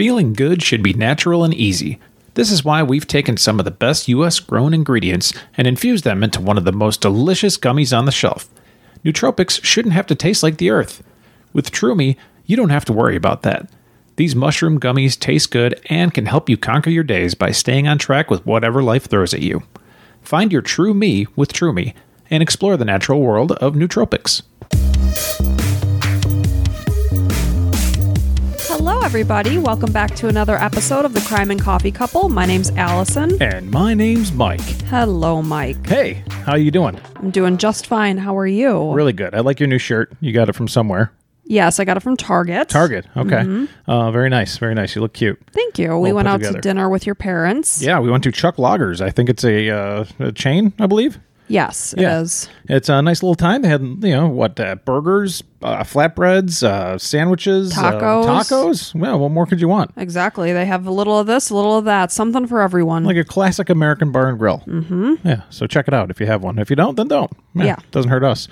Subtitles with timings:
[0.00, 2.00] Feeling good should be natural and easy.
[2.32, 6.24] This is why we've taken some of the best US grown ingredients and infused them
[6.24, 8.48] into one of the most delicious gummies on the shelf.
[9.04, 11.02] Nootropics shouldn't have to taste like the earth.
[11.52, 12.16] With Trumi,
[12.46, 13.68] you don't have to worry about that.
[14.16, 17.98] These mushroom gummies taste good and can help you conquer your days by staying on
[17.98, 19.64] track with whatever life throws at you.
[20.22, 21.92] Find your true me with Trumi
[22.30, 24.40] and explore the natural world of nootropics.
[29.00, 29.56] Hello, everybody.
[29.56, 32.28] Welcome back to another episode of the Crime and Coffee Couple.
[32.28, 33.40] My name's Allison.
[33.42, 34.60] And my name's Mike.
[34.60, 35.86] Hello, Mike.
[35.86, 37.00] Hey, how are you doing?
[37.16, 38.18] I'm doing just fine.
[38.18, 38.92] How are you?
[38.92, 39.34] Really good.
[39.34, 40.12] I like your new shirt.
[40.20, 41.12] You got it from somewhere.
[41.44, 42.68] Yes, I got it from Target.
[42.68, 43.06] Target.
[43.16, 43.66] Okay.
[43.86, 44.58] Uh, very nice.
[44.58, 44.94] Very nice.
[44.94, 45.40] You look cute.
[45.50, 45.96] Thank you.
[45.98, 46.58] We Well went put out together.
[46.58, 47.80] to dinner with your parents.
[47.82, 49.00] Yeah, we went to Chuck Lagers.
[49.00, 51.18] I think it's a, uh, a chain, I believe.
[51.50, 52.20] Yes, it Yeah.
[52.20, 52.48] is.
[52.68, 53.62] It's a nice little time.
[53.62, 58.24] They had, you know, what, uh, burgers, uh, flatbreads, uh, sandwiches, uh, Tacos.
[58.24, 58.94] tacos.
[58.94, 59.90] Well, what more could you want?
[59.96, 60.52] Exactly.
[60.52, 63.02] They have a little of this, a little of that, something for everyone.
[63.04, 64.62] Like a classic American bar and grill.
[64.66, 65.14] Mm-hmm.
[65.24, 66.58] Yeah, so check it out if you have one.
[66.60, 67.32] If you don't, then don't.
[67.54, 67.76] Yeah.
[67.90, 68.46] doesn't hurt us.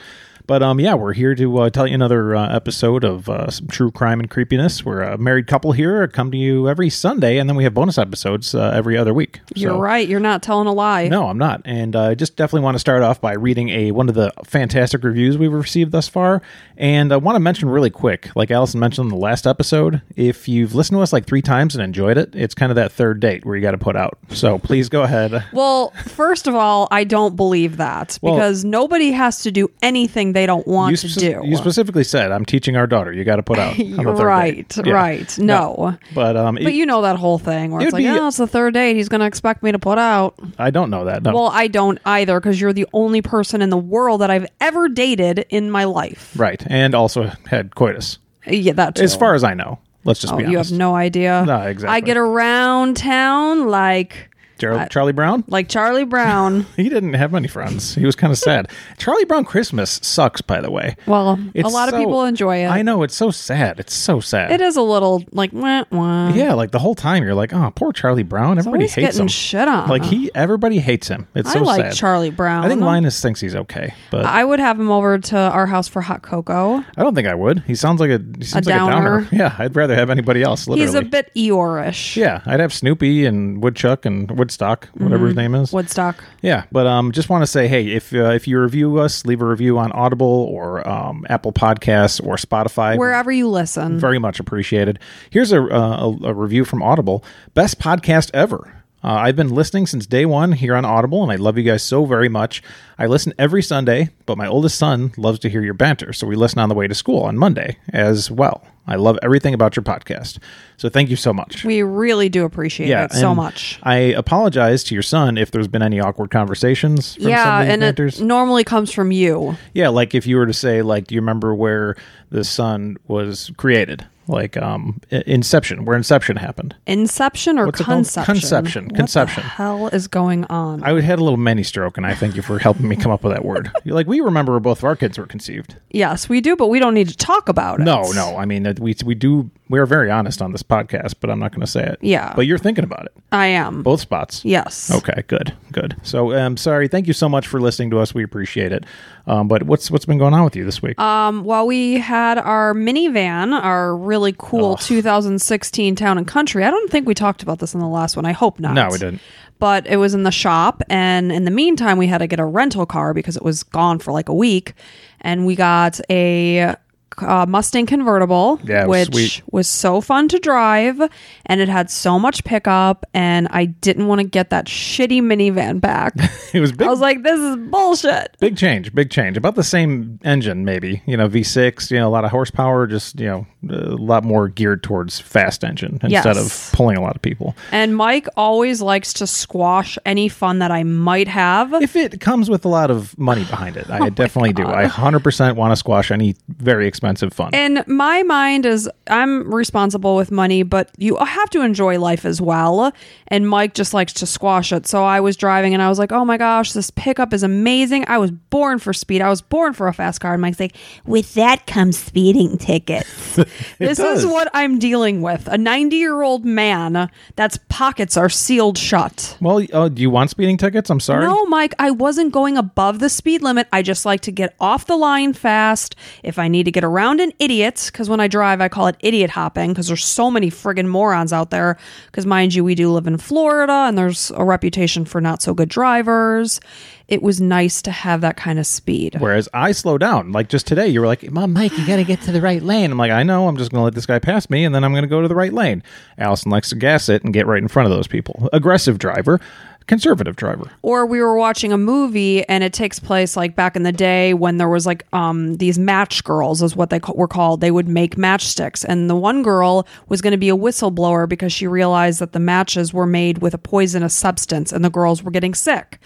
[0.48, 3.66] But um, yeah, we're here to uh, tell you another uh, episode of uh, some
[3.68, 4.82] true crime and creepiness.
[4.82, 6.08] We're a married couple here.
[6.08, 9.40] Come to you every Sunday, and then we have bonus episodes uh, every other week.
[9.54, 10.08] You're So- right.
[10.08, 11.08] You're not telling a lie.
[11.08, 11.60] No, I'm not.
[11.66, 14.32] And uh, I just definitely want to start off by reading a one of the
[14.46, 16.40] fantastic reviews we've received thus far.
[16.78, 20.48] And I want to mention really quick, like Allison mentioned in the last episode, if
[20.48, 23.20] you've listened to us like three times and enjoyed it, it's kind of that third
[23.20, 24.16] date where you got to put out.
[24.30, 25.44] So please go ahead.
[25.52, 30.32] Well, first of all, I don't believe that Well- because nobody has to do anything
[30.38, 31.40] they don't want You, to do.
[31.44, 33.12] you specifically said, "I'm teaching our daughter.
[33.12, 34.92] You got to put out." on the third right, date." Yeah.
[34.92, 35.38] right.
[35.38, 35.98] No.
[36.14, 38.46] but um, But you know that whole thing where it's like, be- oh, it's the
[38.46, 38.94] third date.
[38.96, 40.38] He's going to expect me to put out.
[40.58, 41.22] I don't know that.
[41.22, 41.34] No.
[41.34, 44.88] Well, I don't either because you're the only person in the world that I've ever
[44.88, 46.32] dated in my life.
[46.36, 49.02] right, and also had coitus, Yeah, that too.
[49.02, 49.78] as far as I know.
[50.04, 50.52] Let's just oh, be honest.
[50.52, 51.44] you have no idea.
[51.46, 51.94] No, exactly.
[51.94, 54.27] I get around town like
[54.58, 55.44] Char- Charlie Brown.
[55.48, 56.66] like Charlie Brown.
[56.76, 57.94] He didn't have many friends.
[57.94, 58.70] He was kind of sad.
[58.98, 60.96] Charlie Brown Christmas sucks, by the way.
[61.06, 62.68] well, a It's lot of people enjoy it.
[62.68, 63.80] I know it's so sad.
[63.80, 64.50] It's so sad.
[64.50, 66.28] It is a little like wah, wah.
[66.32, 68.58] Yeah, like the whole time you're like, oh, poor Charlie Brown.
[68.58, 69.28] Everybody always hates getting him.
[69.28, 69.88] shit on.
[69.88, 71.26] Like he, everybody hates him.
[71.34, 71.94] It's I so like sad.
[71.94, 72.64] Charlie Brown.
[72.64, 75.66] I think Linus thinks he's okay, but I, I would have him over to our
[75.66, 76.84] house for hot cocoa.
[76.96, 77.60] I don't think I would.
[77.66, 78.92] He sounds like a he seems like a downer.
[79.20, 79.28] downer.
[79.32, 80.66] Yeah, I'd rather have anybody else.
[80.68, 80.86] Literally.
[80.86, 82.16] He's a bit Eeyore-ish.
[82.16, 85.74] yeah, I'd have Snoopy and Woodchuck and Woodstock, whatever his name is.
[85.74, 86.24] Woodstock.
[86.40, 89.42] Yeah, but um, just want to say, hey, if uh, if you review us, leave
[89.42, 92.96] a review on Audible or um, Apple Podcasts or Spotify.
[92.96, 93.98] Wherever you listen.
[93.98, 95.00] very much appreciated.
[95.28, 97.22] Here's a, uh, a, a review from Audible
[97.52, 98.77] Best podcast ever.
[99.02, 101.84] Uh, I've been listening since day one here on Audible, and I love you guys
[101.84, 102.62] so very much.
[102.98, 106.34] I listen every Sunday, but my oldest son loves to hear your banter, so we
[106.34, 108.66] listen on the way to school on Monday as well.
[108.88, 110.38] I love everything about your podcast.
[110.78, 111.62] So thank you so much.
[111.62, 113.78] We really do appreciate it so much.
[113.82, 117.66] I apologize to your son if there's been any awkward conversations from Yeah, some of
[117.66, 119.56] these and it normally comes from you.
[119.74, 121.96] Yeah, like if you were to say, like, do you remember where
[122.30, 124.06] the sun was created?
[124.28, 126.76] Like um, Inception, where Inception happened.
[126.86, 128.34] Inception or What's conception?
[128.34, 128.84] Conception.
[128.86, 129.42] What Conception.
[129.42, 130.82] the hell is going on?
[130.84, 133.24] I had a little mini stroke, and I thank you for helping me come up
[133.24, 133.70] with that word.
[133.84, 135.76] You're like, we remember where both of our kids were conceived.
[135.90, 137.84] yes, we do, but we don't need to talk about it.
[137.84, 138.36] No, no.
[138.36, 139.50] I mean, we we do.
[139.70, 141.98] We are very honest on this podcast, but I'm not going to say it.
[142.00, 142.32] Yeah.
[142.34, 143.12] But you're thinking about it.
[143.32, 143.82] I am.
[143.82, 144.42] Both spots.
[144.44, 144.90] Yes.
[144.90, 145.94] Okay, good, good.
[146.02, 146.88] So, um, sorry.
[146.88, 148.14] Thank you so much for listening to us.
[148.14, 148.84] We appreciate it.
[149.28, 150.98] Um, but what's what's been going on with you this week?
[150.98, 156.64] Um, well, we had our minivan, our really cool 2016 Town and Country.
[156.64, 158.24] I don't think we talked about this in the last one.
[158.24, 158.72] I hope not.
[158.72, 159.20] no, we didn't.
[159.58, 162.44] But it was in the shop, and in the meantime, we had to get a
[162.44, 164.72] rental car because it was gone for like a week,
[165.20, 166.76] and we got a
[167.22, 169.42] uh, Mustang convertible, Yeah, which sweet.
[169.50, 171.00] was so fun to drive,
[171.46, 175.80] and it had so much pickup, and I didn't want to get that shitty minivan
[175.80, 176.14] back.
[176.54, 176.86] It was big.
[176.88, 178.34] I was like, this is bullshit.
[178.40, 179.36] Big change, big change.
[179.36, 181.02] About the same engine, maybe.
[181.04, 181.90] You know, V6.
[181.90, 182.86] You know, a lot of horsepower.
[182.86, 186.70] Just you know, a lot more geared towards fast engine instead Yes.
[186.72, 187.54] of pulling a lot of people.
[187.70, 191.74] And Mike always likes to squash any fun that I might have.
[191.82, 194.66] If it comes with a lot of money behind it, I definitely do.
[194.66, 197.50] I 100% want to squash any very expensive fun.
[197.54, 202.40] And my mind is I'm responsible with money, but you have to enjoy life as
[202.40, 202.92] well.
[203.28, 204.86] And Mike just likes to squash it.
[204.86, 208.04] So I was driving and I was like, oh my gosh, this pickup is amazing.
[208.08, 209.20] I was born for speed.
[209.22, 210.34] I was born for a fast car.
[210.34, 210.76] And Mike's like,
[211.06, 213.36] with that comes speeding tickets.
[213.78, 214.24] this does.
[214.24, 215.46] is what I'm dealing with.
[215.48, 219.36] A 90 year old man that's pockets are sealed shut.
[219.40, 220.90] well, uh, do you want speeding tickets?
[220.90, 221.24] I'm sorry.
[221.24, 223.68] No, Mike, I wasn't going above the speed limit.
[223.72, 225.94] I just like to get off the line fast.
[226.22, 228.88] If I need to get around around an idiot because when I drive, I call
[228.88, 231.78] it idiot hopping because there's so many friggin' morons out there.
[232.06, 235.54] Because mind you, we do live in Florida and there's a reputation for not so
[235.54, 236.60] good drivers.
[237.06, 239.14] It was nice to have that kind of speed.
[239.20, 240.32] Whereas I slow down.
[240.32, 242.62] Like just today, you were like, Mom, Mike, you got to get to the right
[242.62, 242.90] lane.
[242.90, 243.46] I'm like, I know.
[243.46, 245.22] I'm just going to let this guy pass me, and then I'm going to go
[245.22, 245.84] to the right lane.
[246.18, 248.48] Allison likes to gas it and get right in front of those people.
[248.52, 249.40] Aggressive driver,
[249.88, 250.70] conservative driver.
[250.82, 254.34] or we were watching a movie and it takes place like back in the day
[254.34, 257.60] when there was like um these match girls is what they ca- were called.
[257.60, 258.84] They would make matchsticks.
[258.84, 262.38] And the one girl was going to be a whistleblower because she realized that the
[262.40, 265.98] matches were made with a poisonous substance and the girls were getting sick.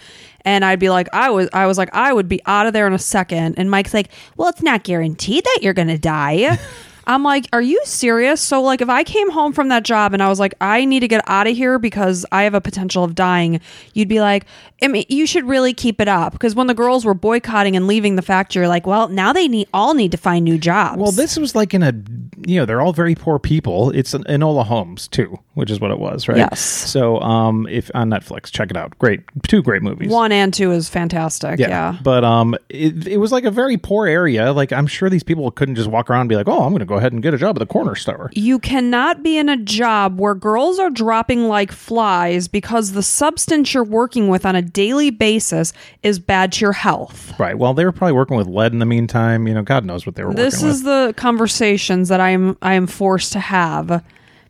[0.45, 2.87] And I'd be like I was I was like I would be out of there
[2.87, 3.55] in a second.
[3.59, 6.57] And Mike's like well it's not guaranteed that you're going to die
[7.05, 8.41] I'm like, are you serious?
[8.41, 11.01] So, like, if I came home from that job and I was like, I need
[11.01, 13.59] to get out of here because I have a potential of dying,
[13.93, 14.45] you'd be like,
[14.81, 16.33] I mean, you should really keep it up.
[16.33, 19.47] Because when the girls were boycotting and leaving the factory, you're like, well, now they
[19.47, 20.99] need all need to find new jobs.
[20.99, 21.93] Well, this was like in a,
[22.45, 23.91] you know, they're all very poor people.
[23.91, 26.37] It's an Enola Holmes too, which is what it was, right?
[26.37, 26.59] Yes.
[26.59, 28.97] So, um, if on Netflix, check it out.
[28.99, 30.09] Great, two great movies.
[30.09, 31.59] one and two is fantastic.
[31.59, 31.97] Yeah.
[32.03, 34.51] But um, it, it was like a very poor area.
[34.51, 36.79] Like I'm sure these people couldn't just walk around and be like, "Oh, I'm going
[36.79, 39.49] to go ahead and get a job at the corner store." You cannot be in
[39.49, 44.55] a job where girls are dropping like flies because the substance you're working with on
[44.55, 45.73] a daily basis
[46.03, 47.33] is bad to your health.
[47.39, 47.57] Right.
[47.57, 49.47] Well, they were probably working with lead in the meantime.
[49.47, 50.85] You know, God knows what they were This is with.
[50.85, 54.03] the conversations that I am I am forced to have.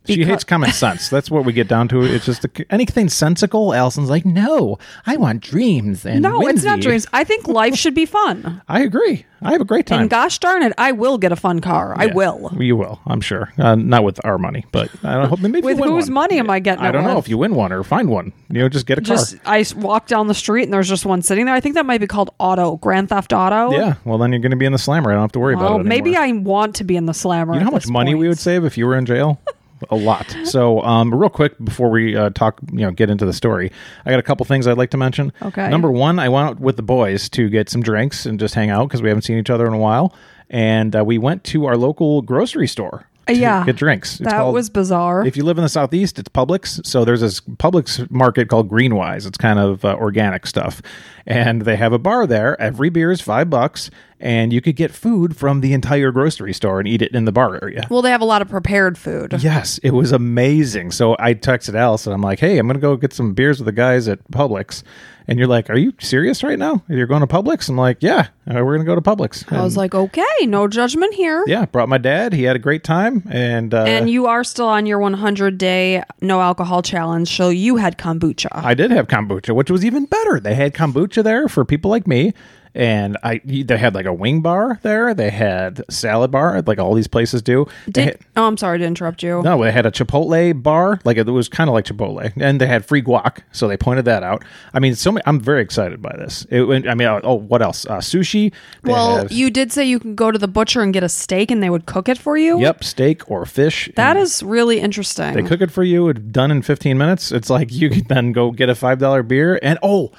[0.05, 1.09] She hates common sense.
[1.13, 2.01] That's what we get down to.
[2.03, 3.73] It's just a, anything sensical.
[3.73, 7.07] Allison's like, no, I want dreams and No, it's not dreams.
[7.13, 8.61] I think life should be fun.
[8.67, 9.25] I agree.
[9.41, 10.01] I have a great time.
[10.01, 11.93] And gosh darn it, I will get a fun car.
[11.97, 12.51] I will.
[12.57, 13.51] You will, I'm sure.
[13.57, 16.13] Uh, not with our money, but I don't hope maybe With whose one.
[16.13, 17.25] money am I getting I don't know with?
[17.25, 18.31] if you win one or find one.
[18.49, 19.53] You know, just get a Just car.
[19.55, 21.53] I walk down the street and there's just one sitting there.
[21.55, 23.71] I think that might be called Auto Grand Theft Auto.
[23.71, 23.95] Yeah.
[24.05, 25.11] Well, then you're going to be in the slammer.
[25.11, 25.77] I don't have to worry Well, about it.
[25.79, 26.15] Well, maybe.
[26.15, 27.53] I want to be in the slammer.
[27.53, 29.41] You know how much money we would save if you were in jail?
[29.89, 30.35] A lot.
[30.45, 33.71] So, um, real quick before we uh, talk, you know, get into the story,
[34.05, 35.33] I got a couple things I'd like to mention.
[35.41, 35.69] Okay.
[35.69, 38.69] Number one, I went out with the boys to get some drinks and just hang
[38.69, 40.13] out because we haven't seen each other in a while,
[40.49, 43.07] and uh, we went to our local grocery store.
[43.29, 43.63] Yeah.
[43.65, 44.19] get drinks.
[44.19, 45.25] It's That called- was bizarre.
[45.25, 46.85] If you live in the southeast, it's Publix.
[46.85, 49.25] So there's this Publix market called Greenwise.
[49.25, 50.81] It's kind of uh, organic stuff,
[51.25, 52.59] and they have a bar there.
[52.61, 53.89] Every beer is five bucks,
[54.19, 57.31] and you could get food from the entire grocery store and eat it in the
[57.31, 57.87] bar area.
[57.89, 59.33] well, they have a lot of prepared food.
[59.39, 60.91] Yes, it was amazing.
[60.91, 63.59] So I texted Alice and I'm like, "Hey, I'm going to go get some beers
[63.59, 64.83] with the guys at Publix."
[65.27, 66.83] And you're like, "Are you serious right now?
[66.87, 69.61] You're going to Publix?" I'm like, "Yeah, uh, we're going to go to Publix." I
[69.63, 71.43] was And, like, okay, no judgment here.
[71.47, 72.33] "Yeah." Brought my dad.
[72.33, 76.03] He had a great time, and uh, And you are still on your 100 day
[76.21, 78.49] no alcohol challenge, so you had kombucha.
[78.53, 80.39] I did have kombucha, which was even better.
[80.39, 82.33] They had kombucha there for people like me,
[82.75, 85.13] and I they had like a wing bar there.
[85.13, 87.67] They had salad bar, like all these places do.
[87.91, 89.41] Did, had- oh, I'm sorry to interrupt you.
[89.43, 92.67] no, they had a Chipotle bar, like it was kind of like Chipotle, and they
[92.67, 94.43] had free guac, so they pointed that out.
[94.73, 96.45] I mean, so many, I'm very excited by this.
[96.49, 97.85] It, I mean, oh, oh, what else?
[97.85, 98.51] Uh, sushi.
[98.83, 101.51] Well, had- you did say you can go to the butcher and get a steak
[101.51, 102.59] and they would cook it for you.
[102.59, 103.89] yep, steak or fish.
[103.95, 105.33] That is really interesting.
[105.33, 106.11] They cook it for you.
[106.13, 107.31] Done in 15 minutes.
[107.31, 110.11] It's like you can then go get a five dollar beer, and oh,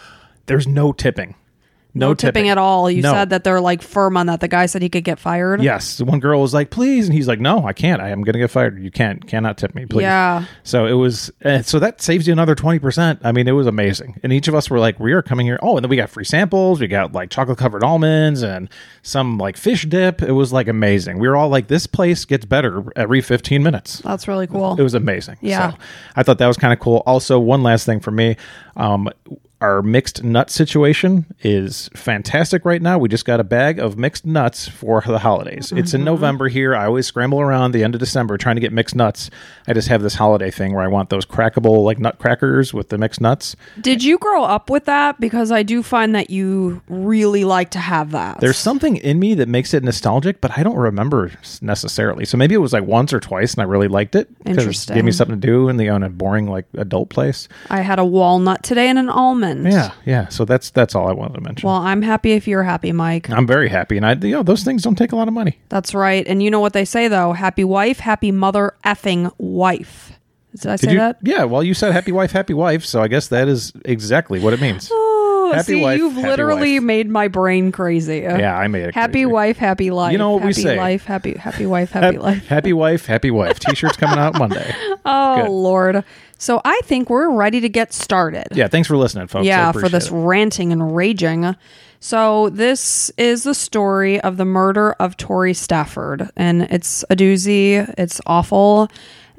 [0.46, 1.34] there's no tipping.
[1.96, 2.90] No, no tipping at all.
[2.90, 3.12] You No.
[3.12, 4.40] said that they're like firm on that.
[4.40, 5.62] The guy said he could get fired.
[5.62, 8.02] Yes, one girl was like, "Please," and he's like, "No, I can't.
[8.02, 8.82] I am going to get fired.
[8.82, 10.44] You can't, cannot tip me, please." Yeah.
[10.64, 13.20] So it was, uh, so that saves you another twenty percent.
[13.22, 14.18] I mean, it was amazing.
[14.24, 16.10] And each of us were like, "We are coming here." Oh, and then we got
[16.10, 16.80] free samples.
[16.80, 18.68] We got like chocolate covered almonds and
[19.02, 20.20] some like fish dip.
[20.20, 21.18] It was like amazing.
[21.20, 24.74] We were all like, "This place gets better every fifteen minutes." That's really cool.
[24.78, 25.36] It was amazing.
[25.40, 25.70] Yeah.
[25.70, 25.76] So
[26.16, 27.04] I thought that was kind of cool.
[27.06, 28.36] Also, one last thing for me.
[28.76, 29.08] Um,
[29.64, 32.98] our mixed nut situation is fantastic right now.
[32.98, 35.72] We just got a bag of mixed nuts for the holidays.
[35.72, 35.96] It's Mm-hmm.
[35.96, 36.76] in November here.
[36.76, 39.30] I always scramble around the end of December trying to get mixed nuts.
[39.66, 42.90] I just have this holiday thing where I want those crackable like nut crackers with
[42.90, 43.56] the mixed nuts.
[43.80, 45.18] Did you grow up with that?
[45.18, 48.40] Because I do find that you really like to have that.
[48.40, 51.30] There's something in me that makes it nostalgic, but I don't remember
[51.62, 52.26] necessarily.
[52.26, 54.28] So maybe it was like once or twice, and I really liked it.
[54.44, 54.94] Interesting.
[54.94, 57.48] It gave me something to do in the on a boring like adult place.
[57.70, 59.53] I had a walnut today and an almond.
[59.62, 60.28] Yeah, yeah.
[60.28, 61.66] So that's that's all I wanted to mention.
[61.66, 63.30] Well, I'm happy if you're happy, Mike.
[63.30, 65.58] I'm very happy, and I you know those things don't take a lot of money.
[65.68, 66.26] That's right.
[66.26, 67.32] And you know what they say though?
[67.32, 70.12] Happy wife, happy mother effing wife.
[70.56, 70.98] Did I Did say you?
[70.98, 71.18] that?
[71.22, 71.44] Yeah.
[71.44, 74.60] Well, you said happy wife, happy wife, so I guess that is exactly what it
[74.60, 74.88] means.
[74.92, 75.03] Oh,
[75.44, 76.86] Oh, Happy see, wife, you've literally wife.
[76.86, 78.20] made my brain crazy.
[78.20, 78.94] Yeah, I made it.
[78.94, 79.26] Happy crazy.
[79.26, 80.12] wife, happy life.
[80.12, 80.76] You know what we happy say.
[80.78, 82.46] life, happy happy wife, happy life.
[82.46, 83.58] happy wife, happy wife.
[83.60, 84.74] T-shirts coming out Monday.
[85.06, 85.50] Oh Good.
[85.50, 86.04] Lord.
[86.38, 88.46] So I think we're ready to get started.
[88.52, 89.44] Yeah, thanks for listening, folks.
[89.46, 90.12] Yeah, for this it.
[90.12, 91.54] ranting and raging.
[92.00, 97.92] So this is the story of the murder of Tori Stafford, and it's a doozy.
[97.98, 98.88] It's awful,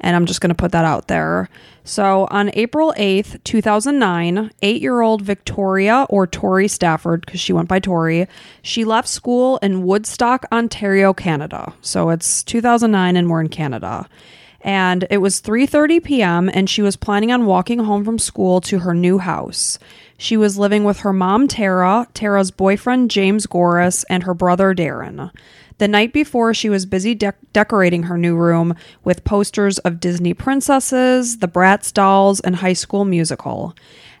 [0.06, 1.50] and I'm just going to put that out there.
[1.82, 8.28] So on April 8th, 2009, eight-year-old Victoria, or Tori Stafford, because she went by Tori,
[8.62, 11.74] she left school in Woodstock, Ontario, Canada.
[11.82, 14.08] So it's 2009, and we're in Canada
[14.62, 16.50] and it was 3:30 p.m.
[16.52, 19.78] and she was planning on walking home from school to her new house.
[20.18, 25.30] She was living with her mom Tara, Tara's boyfriend James Goris, and her brother Darren.
[25.78, 30.32] The night before, she was busy dec- decorating her new room with posters of Disney
[30.32, 33.74] princesses, the Bratz dolls, and High School Musical.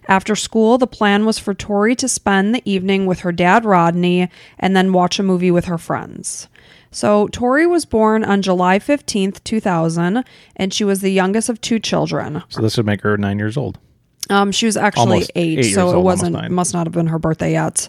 [0.08, 4.28] After school, the plan was for Tori to spend the evening with her dad Rodney
[4.58, 6.48] and then watch a movie with her friends.
[6.90, 10.24] So, Tori was born on July 15th, 2000,
[10.56, 12.42] and she was the youngest of two children.
[12.48, 13.78] So this would make her nine years old.
[14.30, 17.52] Um, she was actually eight, eight so it wasn't must not have been her birthday
[17.52, 17.88] yet.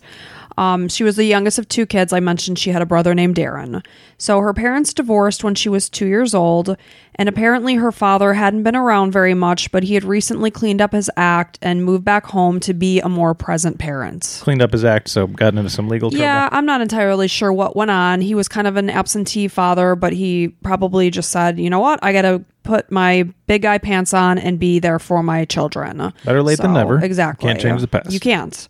[0.57, 2.11] Um, she was the youngest of two kids.
[2.11, 3.85] I mentioned she had a brother named Darren.
[4.17, 6.75] So her parents divorced when she was two years old,
[7.15, 10.93] and apparently her father hadn't been around very much, but he had recently cleaned up
[10.93, 14.39] his act and moved back home to be a more present parent.
[14.41, 16.23] Cleaned up his act, so gotten into some legal trouble.
[16.23, 18.21] Yeah, I'm not entirely sure what went on.
[18.21, 21.99] He was kind of an absentee father, but he probably just said, you know what,
[22.01, 26.11] I got to put my big guy pants on and be there for my children.
[26.25, 27.03] Better late than never.
[27.03, 27.47] Exactly.
[27.47, 28.11] Can't change the past.
[28.11, 28.67] You can't.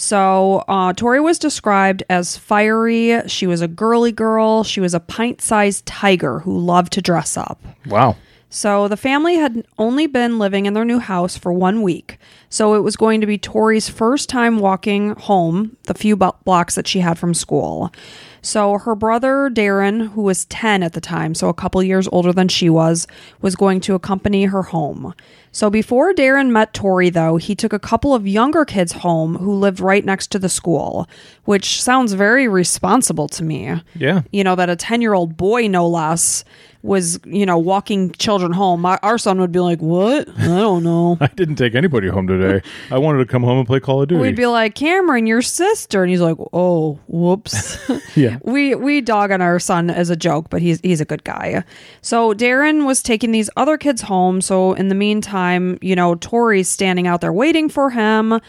[0.00, 3.20] So, uh, Tori was described as fiery.
[3.26, 4.62] She was a girly girl.
[4.62, 7.60] She was a pint sized tiger who loved to dress up.
[7.84, 8.16] Wow.
[8.48, 12.16] So the family had only been living in their new house for one week.
[12.48, 16.86] So it was going to be Tori's first time walking home the few blocks that
[16.86, 17.92] she had from school.
[18.42, 22.32] So her brother Darren, who was 10 at the time, so a couple years older
[22.32, 23.06] than she was,
[23.40, 25.14] was going to accompany her home.
[25.50, 29.54] So before Darren met Tori, though, he took a couple of younger kids home who
[29.54, 31.08] lived right next to the school,
[31.44, 34.22] which sounds very responsible to me Yeah.
[34.30, 36.44] you know, that a 10 year old boy, no less,
[36.82, 38.80] was, you know, walking children home.
[38.82, 40.28] My, our son would be like, What?
[40.38, 41.18] I don't know.
[41.20, 42.66] I didn't take anybody home today.
[42.90, 44.20] I wanted to come home and play Call of Duty.
[44.20, 46.02] We'd be like, Cameron, your sister.
[46.02, 47.78] And he's like, Oh, whoops.
[48.16, 48.38] yeah.
[48.42, 51.64] we we dog on our son as a joke, but he's he's a good guy.
[52.00, 54.40] So Darren was taking these other kids home.
[54.40, 58.40] So in the meantime, you know, Tori's standing out there waiting for him.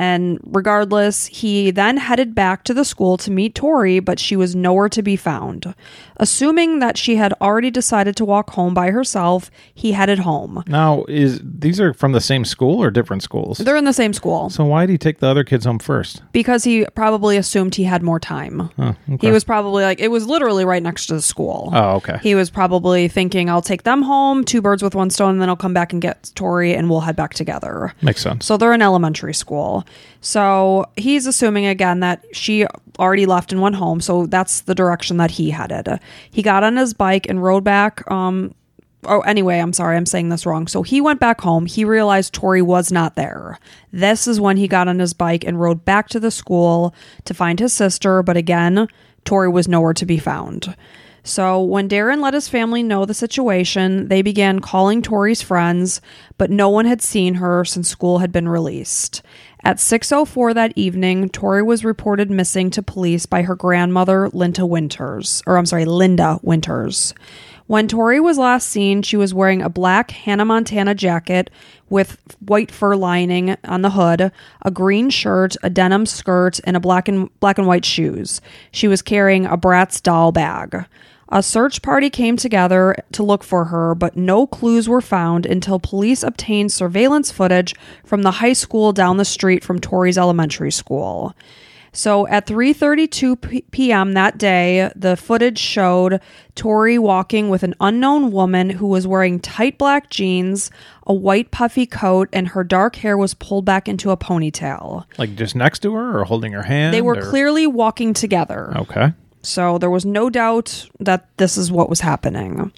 [0.00, 4.54] And regardless, he then headed back to the school to meet Tori, but she was
[4.54, 5.74] nowhere to be found.
[6.18, 9.50] Assuming that she had already decided to walk home by herself,
[9.82, 10.62] he headed home.
[10.66, 13.58] Now, is these are from the same school or different schools?
[13.58, 16.22] They're in the same school So why did he take the other kids home first?
[16.32, 18.54] because he probably assumed he had more time.
[18.78, 19.26] Oh, okay.
[19.26, 21.70] He was probably like, it was literally right next to the school.
[21.72, 22.18] Oh, okay.
[22.22, 25.48] He was probably thinking, I'll take them home, two birds with one stone, and then
[25.48, 27.94] I'll come back and get Tori and we'll head back together.
[28.02, 28.46] Makes sense.
[28.46, 29.84] So they're in elementary school.
[30.20, 32.66] So he's assuming again that she
[32.98, 34.00] already left and went home.
[34.00, 36.00] So that's the direction that he headed.
[36.30, 38.10] He got on his bike and rode back.
[38.10, 38.54] Um,
[39.04, 40.66] oh, anyway, I'm sorry, I'm saying this wrong.
[40.68, 41.66] So he went back home.
[41.66, 43.58] He realized Tori was not there.
[43.92, 46.94] This is when he got on his bike and rode back to the school
[47.26, 48.22] to find his sister.
[48.22, 48.88] But again,
[49.26, 50.74] Tori was nowhere to be found.
[51.24, 56.00] So when Darren let his family know the situation, they began calling Tori's friends,
[56.38, 59.20] but no one had seen her since school had been released.
[59.62, 65.42] At 6:04 that evening, Tori was reported missing to police by her grandmother, Linda Winters,
[65.46, 67.12] or I'm sorry, Linda Winters.
[67.68, 71.50] When Tori was last seen, she was wearing a black Hannah Montana jacket
[71.90, 74.32] with white fur lining on the hood,
[74.62, 78.40] a green shirt, a denim skirt, and a black and black and white shoes.
[78.70, 80.86] She was carrying a Bratz doll bag.
[81.28, 85.78] A search party came together to look for her, but no clues were found until
[85.78, 91.34] police obtained surveillance footage from the high school down the street from Tori's elementary school.
[91.92, 94.14] So at 3:32 p- p.m.
[94.14, 96.20] that day, the footage showed
[96.54, 100.70] Tori walking with an unknown woman who was wearing tight black jeans,
[101.06, 105.04] a white puffy coat, and her dark hair was pulled back into a ponytail.
[105.18, 106.92] Like just next to her or holding her hand?
[106.94, 108.72] They were or- clearly walking together.
[108.76, 109.12] Okay.
[109.48, 112.70] So there was no doubt that this is what was happening.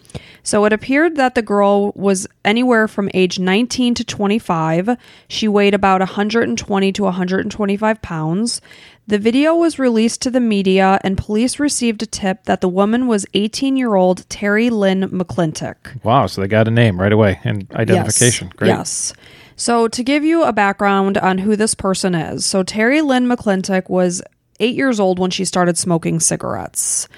[0.44, 4.96] So it appeared that the girl was anywhere from age 19 to 25.
[5.26, 8.60] She weighed about 120 to 125 pounds.
[9.08, 13.08] The video was released to the media, and police received a tip that the woman
[13.08, 16.04] was 18 year old Terry Lynn McClintock.
[16.04, 16.26] Wow.
[16.26, 18.46] So they got a name right away and identification.
[18.46, 18.56] Yes.
[18.56, 18.68] Great.
[18.68, 19.12] Yes.
[19.56, 23.90] So, to give you a background on who this person is, so Terry Lynn McClintock
[23.90, 24.22] was
[24.60, 27.08] eight years old when she started smoking cigarettes.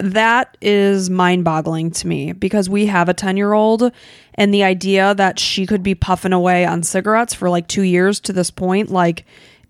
[0.00, 3.92] That is mind boggling to me because we have a 10 year old,
[4.34, 8.20] and the idea that she could be puffing away on cigarettes for like two years
[8.20, 9.24] to this point, like,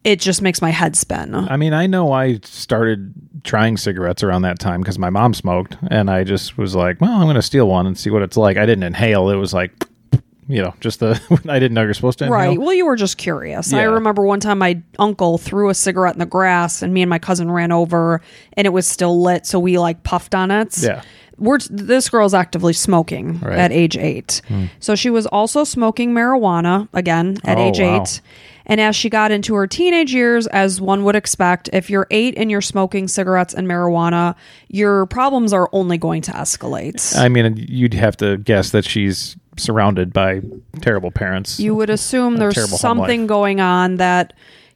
[0.04, 1.34] it just makes my head spin.
[1.34, 3.14] I mean, I know I started
[3.44, 7.12] trying cigarettes around that time because my mom smoked, and I just was like, well,
[7.12, 8.56] I'm going to steal one and see what it's like.
[8.56, 9.30] I didn't inhale.
[9.30, 9.72] It was like,
[10.48, 12.38] you know, just the, I didn't know you're supposed to inhale.
[12.38, 12.58] Right.
[12.58, 13.72] Well, you were just curious.
[13.72, 17.08] I remember one time my uncle threw a cigarette in the grass and me and
[17.10, 18.20] my cousin ran over
[18.54, 19.46] and it was still lit.
[19.46, 20.76] So we like puffed on it.
[20.82, 21.02] Yeah.
[21.38, 23.54] We're, this girl's actively smoking Right.
[23.54, 23.58] Hmm.
[23.60, 24.42] at age eight.
[24.80, 28.02] So she was also smoking marijuana again at Oh, age wow.
[28.02, 28.20] eight.
[28.64, 32.34] And as she got into her teenage years, as one would expect, if you're eight
[32.36, 34.36] and you're smoking cigarettes and marijuana,
[34.68, 37.16] your problems are only going to escalate.
[37.18, 40.40] I mean, you'd have to guess that she's surrounded by
[40.80, 41.60] terrible parents.
[41.60, 44.32] you would assume there's something going on that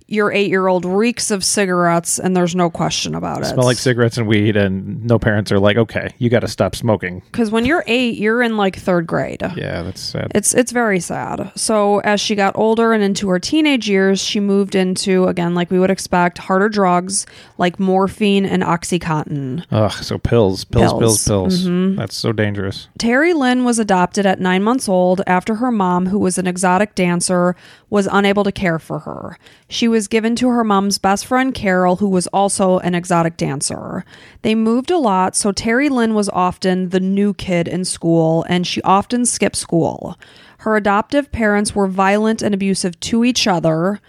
[0.09, 3.47] your eight year old reeks of cigarettes and there's no question about it.
[3.47, 6.77] smell like cigarettes and weed, and no parents are like, okay, you got to stop
[6.77, 7.23] smoking.
[7.33, 9.43] Because when you're eight, you're in like third grade.
[9.57, 10.31] Yeah, that's sad.
[10.35, 11.51] It's it's very sad.
[11.57, 15.71] So as she got older and into her teenage years, she moved into again, like
[15.71, 17.27] we would expect, harder drugs
[17.59, 19.65] like morphine and oxycontin.
[19.71, 21.65] Ugh, so pills, pills, pills, Pills.
[21.67, 21.97] Mm-hmm.
[21.97, 22.89] That's so dangerous.
[22.99, 26.95] Terry Lynn was adopted at nine months old after her mom, who was an exotic
[26.95, 27.57] dancer,
[27.91, 29.39] was unable to care for her.
[29.69, 34.05] She was given to her mom's best friend, Carol, who was also an exotic dancer.
[34.43, 38.67] They moved a lot, so Terry Lynn was often the new kid in school, and
[38.67, 40.19] she often skipped school.
[40.59, 44.01] Her adoptive parents were violent and abusive to each other.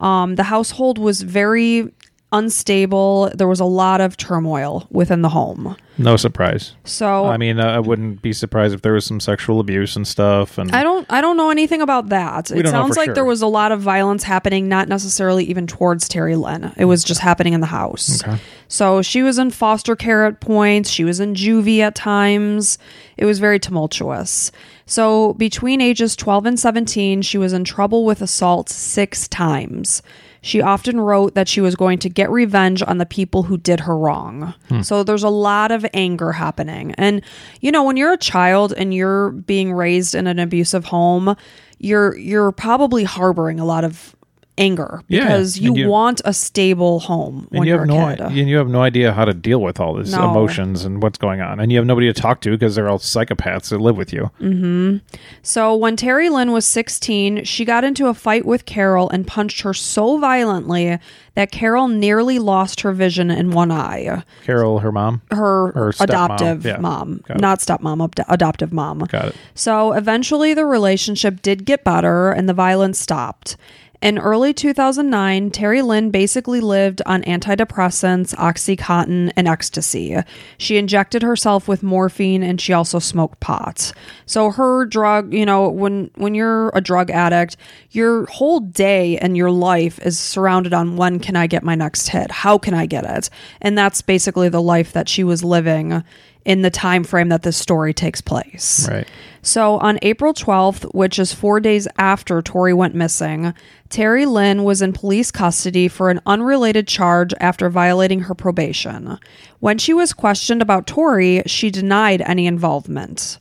[0.00, 1.92] Um, the household was very
[2.32, 3.30] unstable.
[3.34, 5.76] There was a lot of turmoil within the home.
[5.98, 6.74] No surprise.
[6.84, 10.58] So I mean, I wouldn't be surprised if there was some sexual abuse and stuff.
[10.58, 12.50] And I don't I don't know anything about that.
[12.50, 13.14] It sounds like sure.
[13.14, 16.72] there was a lot of violence happening, not necessarily even towards Terry Lynn.
[16.76, 18.22] It was just happening in the house.
[18.22, 18.38] Okay.
[18.68, 22.78] So she was in foster care at points, she was in juvie at times.
[23.16, 24.52] It was very tumultuous.
[24.84, 30.02] So between ages 12 and 17, she was in trouble with assault 6 times.
[30.46, 33.80] She often wrote that she was going to get revenge on the people who did
[33.80, 34.54] her wrong.
[34.68, 34.82] Hmm.
[34.82, 36.92] So there's a lot of anger happening.
[36.92, 37.22] And
[37.60, 41.36] you know, when you're a child and you're being raised in an abusive home,
[41.78, 44.15] you're you're probably harboring a lot of
[44.58, 48.20] anger Yeah, because you, you- want a stable home when and you have no kid.
[48.20, 50.30] and you have no idea how to deal with all these No.
[50.30, 52.98] emotions and what's going on, and you have nobody to talk to because they're all
[52.98, 54.30] psychopaths that live with you.
[54.40, 55.00] Mm.
[55.42, 59.60] So when Terry Lynn was 16, she got into a fight with Carol and punched
[59.62, 60.98] her so violently
[61.34, 64.22] that Carol nearly lost her vision in one eye.
[64.44, 66.78] Carol, her mom, Her, Her adoptive yeah.
[66.78, 69.00] mom, not stepmom, ad- adoptive mom.
[69.00, 69.36] got it.
[69.54, 73.56] So eventually the relationship did get better and the violence stopped.
[74.02, 80.16] In early 2009, Terry Lynn basically lived on antidepressants, Oxycontin, and ecstasy.
[80.58, 83.92] She injected herself with morphine and she also smoked pot.
[84.26, 87.56] So her drug, you know, when when you're a drug addict,
[87.90, 92.08] your whole day and your life is surrounded on when can I get my next
[92.08, 92.30] hit?
[92.30, 93.30] How can I get it?
[93.62, 96.04] And that's basically the life that she was living
[96.46, 98.88] in the time frame that this story takes place.
[98.88, 99.06] Right.
[99.42, 103.52] So on April 12th, which is four days after Tori went missing,
[103.88, 109.18] Terry Lynn was in police custody for an unrelated charge after violating her probation.
[109.58, 113.38] When she was questioned about Tori, she denied any involvement.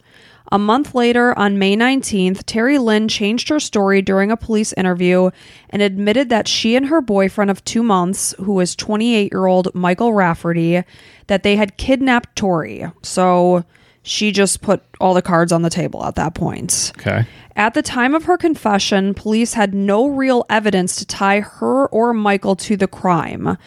[0.52, 5.32] A month later, on May 19th, Terry Lynn changed her story during a police interview
[5.70, 9.74] and admitted that she and her boyfriend of two months, who was 28 year old
[9.74, 10.84] Michael Rafferty,
[11.28, 12.86] that they had kidnapped Tori.
[13.02, 13.66] So
[14.04, 16.92] she just put all the cards on the table at that point.
[17.00, 17.26] Okay.
[17.56, 22.14] At the time of her confession, police had no real evidence to tie her or
[22.14, 23.58] Michael to the crime.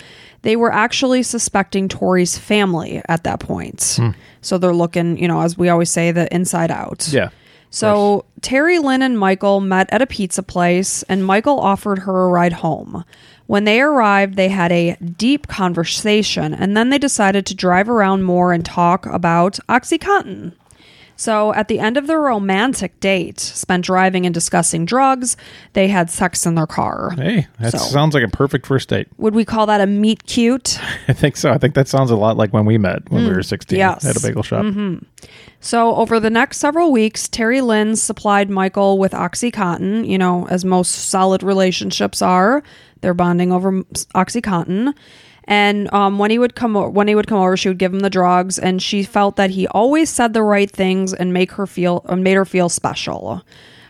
[0.42, 3.96] They were actually suspecting Tori's family at that point.
[3.96, 4.11] Hmm.
[4.40, 7.09] So they're looking, you know, as we always say, the inside out.
[7.11, 7.31] Yeah.
[7.70, 12.29] So Terry Lynn and Michael met at a pizza place, and Michael offered her a
[12.29, 13.05] ride home.
[13.46, 18.22] When they arrived, they had a deep conversation, and then they decided to drive around
[18.22, 20.53] more and talk about OxyContin.
[21.21, 25.37] So at the end of their romantic date, spent driving and discussing drugs,
[25.73, 27.11] they had sex in their car.
[27.17, 29.09] Hey, that So- sounds like a perfect first date.
[29.19, 30.79] Would we call that a meet cute?
[31.09, 31.51] I think so.
[31.51, 33.79] I think that sounds a lot like when we met when we were 16 Mm,
[33.81, 33.99] yes.
[33.99, 34.09] Mm-hmm.
[34.11, 34.65] at a bagel shop.
[35.61, 40.65] So, over the next several weeks, Terry Lynn supplied Michael with Oxycontin, you know, as
[40.65, 42.63] most solid relationships are.
[43.01, 43.83] They're bonding over
[44.15, 44.95] Oxycontin.
[45.49, 47.93] And um, when he would come o- when he would come over, she would give
[47.93, 51.53] him the drugs, and she felt that he always said the right things and make
[51.53, 53.43] her feel uh, made her feel special.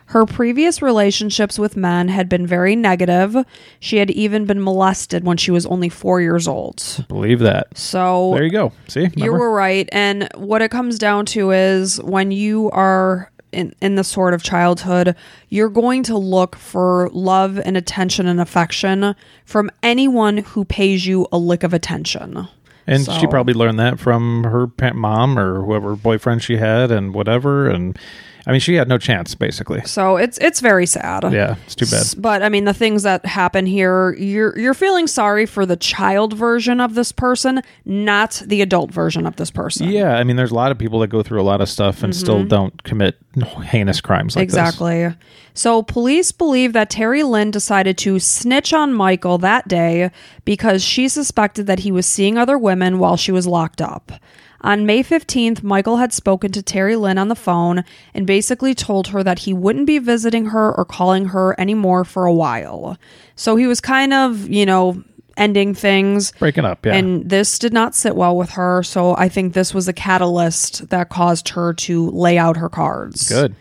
[0.06, 3.36] Her previous relationships with men had been very negative.
[3.78, 7.04] She had even been molested when she was only four years old.
[7.08, 7.76] Believe that.
[7.76, 8.72] So There you go.
[8.86, 9.08] See?
[9.16, 9.86] you were right.
[9.92, 14.42] And what it comes down to is when you are in, in the sort of
[14.42, 15.14] childhood,
[15.48, 21.26] you're going to look for love and attention and affection from anyone who pays you
[21.32, 22.48] a lick of attention.
[22.86, 27.12] And So- she probably learned that from her mom or whoever boyfriend she had and
[27.14, 27.68] whatever.
[27.68, 27.98] And
[28.46, 29.82] I mean, she had no chance, basically.
[29.84, 31.30] So it's it's very sad.
[31.32, 32.00] Yeah, it's too bad.
[32.00, 35.76] S- But I mean, the things that happen here, you're you're feeling sorry for the
[35.76, 39.88] child version of this person, not the adult version of this person.
[39.90, 42.02] Yeah, I mean, there's a lot of people that go through a lot of stuff
[42.02, 43.16] and still don't commit
[43.64, 44.56] heinous crimes like this.
[44.56, 44.66] Mm-hmm.
[44.66, 45.14] Exactly.
[45.54, 50.10] So police believe that Terry Lynn decided to snitch on Michael that day
[50.44, 54.12] because she suspected that he was seeing other women while she was locked up.
[54.60, 59.08] On May 15th, Michael had spoken to Terry Lynn on the phone and basically told
[59.08, 62.98] her that he wouldn't be visiting her or calling her anymore for a while.
[63.36, 65.02] So he was kind of, you know,
[65.36, 66.32] ending things.
[66.38, 66.94] Breaking up, yeah.
[66.94, 68.82] And this did not sit well with her.
[68.82, 73.28] So I think this was a catalyst that caused her to lay out her cards.
[73.28, 73.54] Good.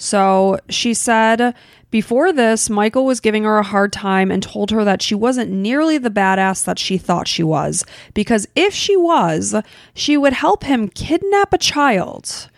[0.00, 1.54] So she said
[1.90, 5.50] before this, Michael was giving her a hard time and told her that she wasn't
[5.50, 7.84] nearly the badass that she thought she was.
[8.14, 9.54] Because if she was,
[9.92, 12.48] she would help him kidnap a child.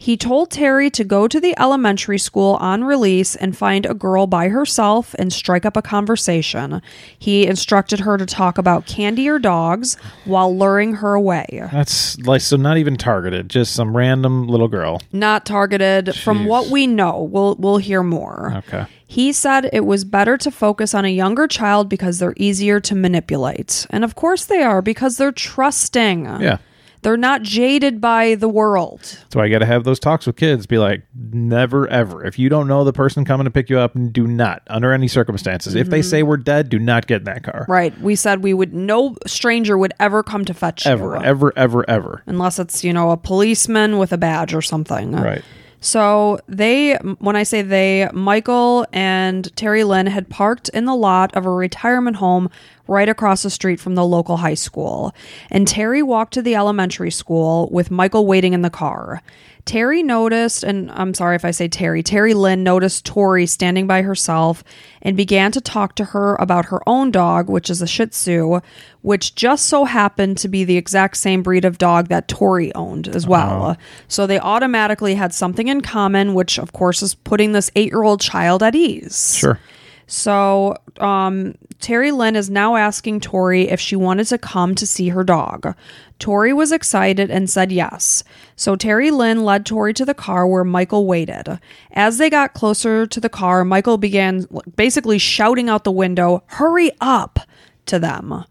[0.00, 4.28] He told Terry to go to the elementary school on release and find a girl
[4.28, 6.80] by herself and strike up a conversation.
[7.18, 11.46] He instructed her to talk about candy or dogs while luring her away.
[11.72, 15.02] That's like, so not even targeted, just some random little girl.
[15.12, 16.14] Not targeted.
[16.14, 18.54] From what we know, we'll we'll hear more.
[18.58, 18.86] Okay.
[19.10, 22.94] He said it was better to focus on a younger child because they're easier to
[22.94, 23.86] manipulate.
[23.90, 26.26] And of course they are because they're trusting.
[26.26, 26.58] Yeah.
[27.02, 29.00] They're not jaded by the world.
[29.32, 30.66] So I got to have those talks with kids.
[30.66, 32.24] Be like, never ever.
[32.24, 35.08] If you don't know the person coming to pick you up, do not, under any
[35.08, 35.74] circumstances.
[35.74, 37.62] If they say we're dead, do not get in that car.
[37.62, 37.72] Mm-hmm.
[37.72, 38.00] Right.
[38.00, 41.22] We said we would no stranger would ever come to fetch Ever, you.
[41.22, 42.22] ever, ever, ever.
[42.26, 45.12] Unless it's, you know, a policeman with a badge or something.
[45.12, 45.42] Right.
[45.80, 51.34] So they, when I say they, Michael and Terry Lynn had parked in the lot
[51.36, 52.50] of a retirement home
[52.88, 55.14] right across the street from the local high school.
[55.50, 59.22] And Terry walked to the elementary school with Michael waiting in the car.
[59.68, 64.00] Terry noticed, and I'm sorry if I say Terry, Terry Lynn noticed Tori standing by
[64.00, 64.64] herself
[65.02, 68.60] and began to talk to her about her own dog, which is a Shih Tzu,
[69.02, 73.08] which just so happened to be the exact same breed of dog that Tori owned
[73.08, 73.30] as uh-huh.
[73.30, 73.76] well.
[74.08, 78.04] So they automatically had something in common, which of course is putting this eight year
[78.04, 79.36] old child at ease.
[79.36, 79.60] Sure.
[80.08, 85.10] So, um, Terry Lynn is now asking Tori if she wanted to come to see
[85.10, 85.76] her dog.
[86.18, 88.24] Tori was excited and said yes.
[88.56, 91.60] So, Terry Lynn led Tori to the car where Michael waited.
[91.92, 96.90] As they got closer to the car, Michael began basically shouting out the window, Hurry
[97.02, 97.40] up!
[97.84, 98.44] to them.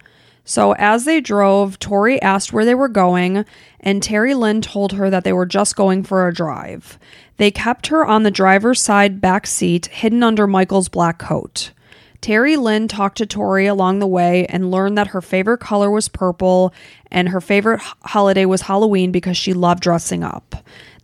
[0.46, 3.46] So, as they drove, Tori asked where they were going,
[3.80, 6.98] and Terry Lynn told her that they were just going for a drive.
[7.38, 11.72] They kept her on the driver's side back seat, hidden under Michael's black coat.
[12.20, 16.10] Terry Lynn talked to Tori along the way and learned that her favorite color was
[16.10, 16.74] purple
[17.12, 20.56] and her favorite holiday was Halloween because she loved dressing up.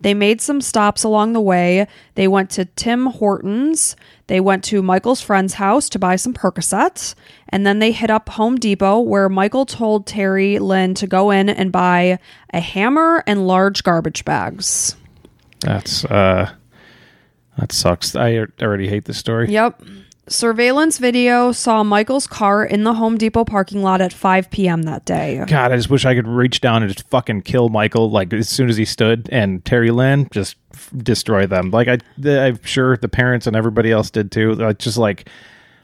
[0.01, 1.87] They made some stops along the way.
[2.15, 3.95] They went to Tim Hortons.
[4.27, 7.15] They went to Michael's friend's house to buy some Percocets.
[7.47, 11.47] And then they hit up Home Depot where Michael told Terry Lynn to go in
[11.47, 12.19] and buy
[12.53, 14.97] a hammer and large garbage bags.
[15.63, 16.51] That's, uh,
[17.57, 18.15] that sucks.
[18.15, 19.49] I already hate this story.
[19.51, 19.81] Yep.
[20.27, 24.83] Surveillance video saw Michael's car in the Home Depot parking lot at 5 p.m.
[24.83, 25.43] that day.
[25.47, 28.47] God, I just wish I could reach down and just fucking kill Michael like as
[28.47, 31.71] soon as he stood, and Terry Lynn just f- destroy them.
[31.71, 34.53] Like I, the, I'm sure the parents and everybody else did too.
[34.53, 35.27] Like just like,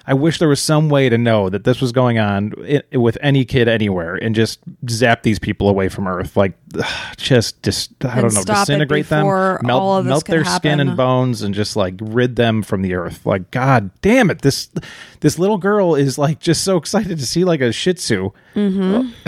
[0.09, 2.53] I wish there was some way to know that this was going on
[2.91, 6.35] with any kid anywhere, and just zap these people away from Earth.
[6.35, 6.53] Like,
[7.17, 9.27] just, just I don't know, disintegrate them,
[9.61, 13.23] melt, melt their skin and bones, and just like rid them from the Earth.
[13.23, 14.71] Like, God damn it, this
[15.19, 18.31] this little girl is like just so excited to see like a Shih Tzu.
[18.55, 19.09] Mm-hmm.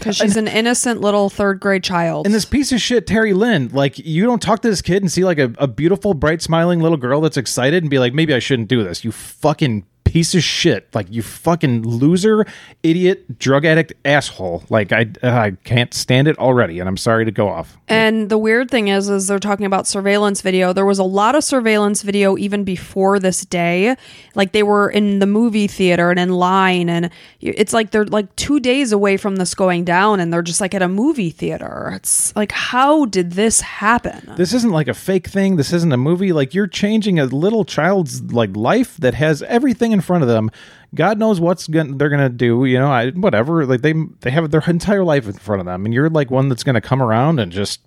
[0.00, 2.24] Because she's an innocent little third grade child.
[2.24, 5.12] And this piece of shit, Terry Lynn, like you don't talk to this kid and
[5.12, 8.32] see like a, a beautiful, bright, smiling little girl that's excited and be like, maybe
[8.32, 9.04] I shouldn't do this.
[9.04, 10.92] You fucking piece of shit.
[10.94, 12.44] Like you fucking loser,
[12.82, 14.64] idiot, drug addict, asshole.
[14.68, 17.76] Like I, I can't stand it already, and I'm sorry to go off.
[17.88, 20.72] And the weird thing is, is they're talking about surveillance video.
[20.72, 23.96] There was a lot of surveillance video even before this day.
[24.34, 27.10] Like they were in the movie theater and in line, and
[27.40, 30.74] it's like they're like two days away from this going down, and they're just like
[30.74, 31.92] at a movie theater.
[31.94, 34.34] It's like, how did this happen?
[34.36, 35.56] This isn't like a fake thing.
[35.56, 36.32] This isn't a movie.
[36.32, 40.50] Like you're changing a little child's like life that has everything in front of them.
[40.94, 42.64] God knows what's gonna, they're gonna do.
[42.64, 43.64] You know, I, whatever.
[43.66, 46.48] Like they they have their entire life in front of them, and you're like one
[46.48, 47.80] that's gonna come around and just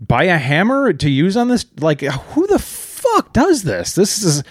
[0.00, 1.66] buy a hammer to use on this.
[1.80, 3.94] Like who the fuck does this?
[3.94, 4.42] This is.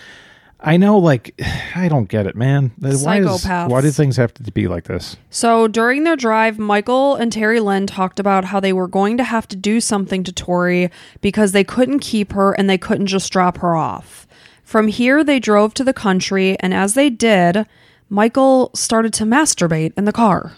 [0.65, 1.39] I know, like,
[1.75, 2.71] I don't get it, man.
[2.79, 5.15] Why, is, why do things have to be like this?
[5.29, 9.23] So during their drive, Michael and Terry Lynn talked about how they were going to
[9.23, 10.89] have to do something to Tori
[11.21, 14.24] because they couldn't keep her and they couldn't just drop her off.
[14.65, 17.65] From here, they drove to the country, and as they did,
[18.09, 20.53] Michael started to masturbate in the car.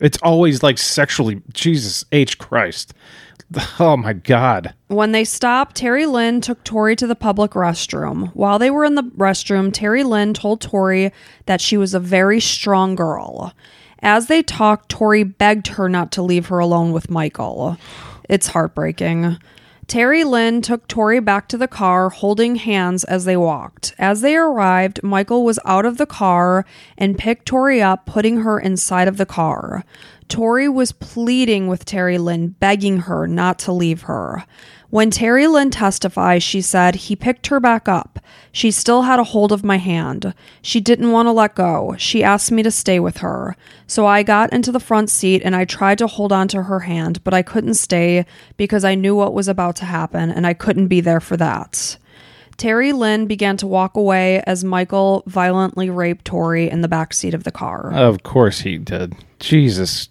[0.00, 1.42] It's always like sexually.
[1.52, 2.94] Jesus H Christ.
[3.80, 4.72] Oh my God.
[4.86, 8.32] When they stopped, Terry Lynn took Tori to the public restroom.
[8.34, 11.10] While they were in the restroom, Terry Lynn told Tori
[11.46, 13.52] that she was a very strong girl.
[14.02, 17.76] As they talked, Tori begged her not to leave her alone with Michael.
[18.28, 19.36] It's heartbreaking.
[19.90, 23.92] Terry Lynn took Tori back to the car, holding hands as they walked.
[23.98, 26.64] As they arrived, Michael was out of the car
[26.96, 29.84] and picked Tori up, putting her inside of the car.
[30.30, 34.44] Tori was pleading with Terry Lynn, begging her not to leave her.
[34.88, 38.18] When Terry Lynn testified, she said, He picked her back up.
[38.52, 40.34] She still had a hold of my hand.
[40.62, 41.94] She didn't want to let go.
[41.98, 43.56] She asked me to stay with her.
[43.86, 46.80] So I got into the front seat and I tried to hold on to her
[46.80, 48.24] hand, but I couldn't stay
[48.56, 51.96] because I knew what was about to happen and I couldn't be there for that.
[52.56, 57.32] Terry Lynn began to walk away as Michael violently raped Tori in the back seat
[57.32, 57.92] of the car.
[57.92, 59.14] Of course he did.
[59.38, 60.08] Jesus.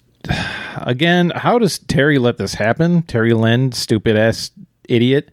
[0.77, 3.03] Again, how does Terry let this happen?
[3.03, 4.51] Terry Lynn, stupid ass
[4.87, 5.29] idiot,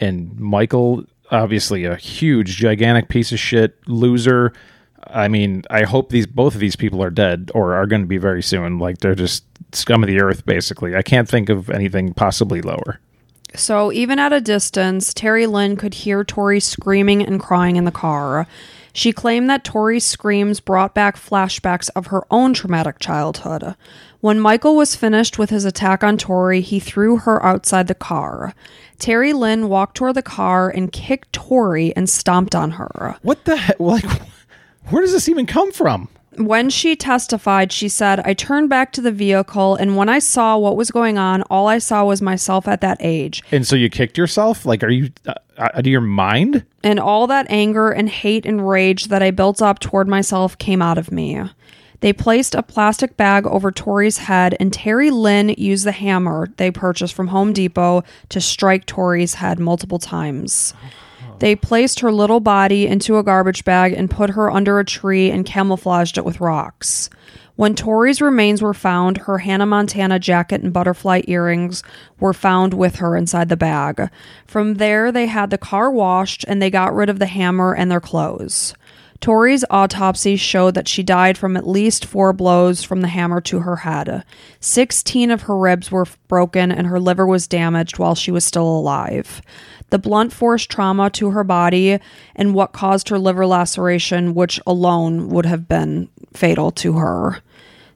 [0.00, 4.52] and Michael, obviously a huge, gigantic piece of shit, loser.
[5.06, 8.08] I mean, I hope these both of these people are dead or are going to
[8.08, 8.78] be very soon.
[8.78, 10.94] Like they're just scum of the earth, basically.
[10.94, 13.00] I can't think of anything possibly lower.
[13.54, 17.90] So even at a distance, Terry Lynn could hear Tori screaming and crying in the
[17.90, 18.46] car.
[18.92, 23.74] She claimed that Tori's screams brought back flashbacks of her own traumatic childhood.
[24.20, 28.52] When Michael was finished with his attack on Tori, he threw her outside the car.
[28.98, 33.16] Terry Lynn walked toward the car and kicked Tori and stomped on her.
[33.22, 33.78] What the heck?
[33.78, 34.04] Like,
[34.88, 36.08] where does this even come from?
[36.36, 40.56] When she testified, she said, I turned back to the vehicle, and when I saw
[40.56, 43.42] what was going on, all I saw was myself at that age.
[43.50, 44.64] And so you kicked yourself?
[44.64, 46.64] Like, are you uh, out of your mind?
[46.84, 50.80] And all that anger and hate and rage that I built up toward myself came
[50.80, 51.40] out of me.
[52.00, 56.70] They placed a plastic bag over Tori's head, and Terry Lynn used the hammer they
[56.70, 60.74] purchased from Home Depot to strike Tori's head multiple times.
[61.40, 65.30] They placed her little body into a garbage bag and put her under a tree
[65.30, 67.10] and camouflaged it with rocks.
[67.56, 71.82] When Tori's remains were found, her Hannah Montana jacket and butterfly earrings
[72.20, 74.10] were found with her inside the bag.
[74.46, 77.90] From there, they had the car washed and they got rid of the hammer and
[77.90, 78.74] their clothes.
[79.20, 83.60] Tori's autopsy showed that she died from at least four blows from the hammer to
[83.60, 84.24] her head.
[84.60, 88.68] Sixteen of her ribs were broken and her liver was damaged while she was still
[88.68, 89.42] alive.
[89.90, 91.98] The blunt force trauma to her body
[92.36, 97.42] and what caused her liver laceration, which alone would have been fatal to her.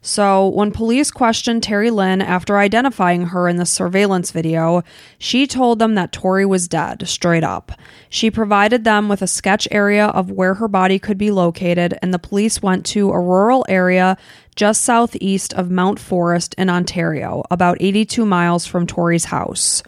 [0.05, 4.83] So, when police questioned Terry Lynn after identifying her in the surveillance video,
[5.17, 7.71] she told them that Tori was dead, straight up.
[8.09, 12.13] She provided them with a sketch area of where her body could be located, and
[12.13, 14.17] the police went to a rural area
[14.57, 19.85] just southeast of Mount Forest in Ontario, about 82 miles from Tori's house.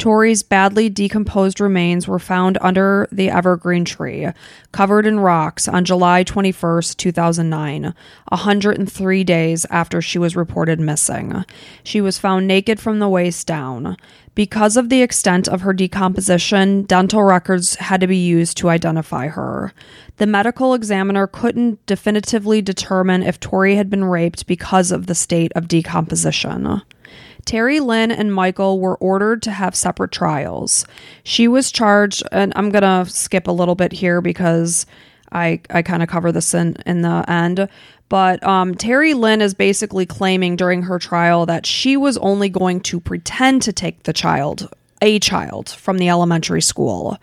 [0.00, 4.26] Tori's badly decomposed remains were found under the evergreen tree,
[4.72, 7.94] covered in rocks, on July 21st, 2009,
[8.28, 11.44] 103 days after she was reported missing.
[11.84, 13.98] She was found naked from the waist down.
[14.34, 19.26] Because of the extent of her decomposition, dental records had to be used to identify
[19.26, 19.74] her.
[20.16, 25.52] The medical examiner couldn't definitively determine if Tori had been raped because of the state
[25.54, 26.80] of decomposition.
[27.44, 30.84] Terry Lynn and Michael were ordered to have separate trials.
[31.24, 34.86] She was charged, and I'm going to skip a little bit here because
[35.32, 37.68] I, I kind of cover this in, in the end.
[38.08, 42.80] But um, Terry Lynn is basically claiming during her trial that she was only going
[42.80, 44.68] to pretend to take the child,
[45.00, 47.18] a child, from the elementary school.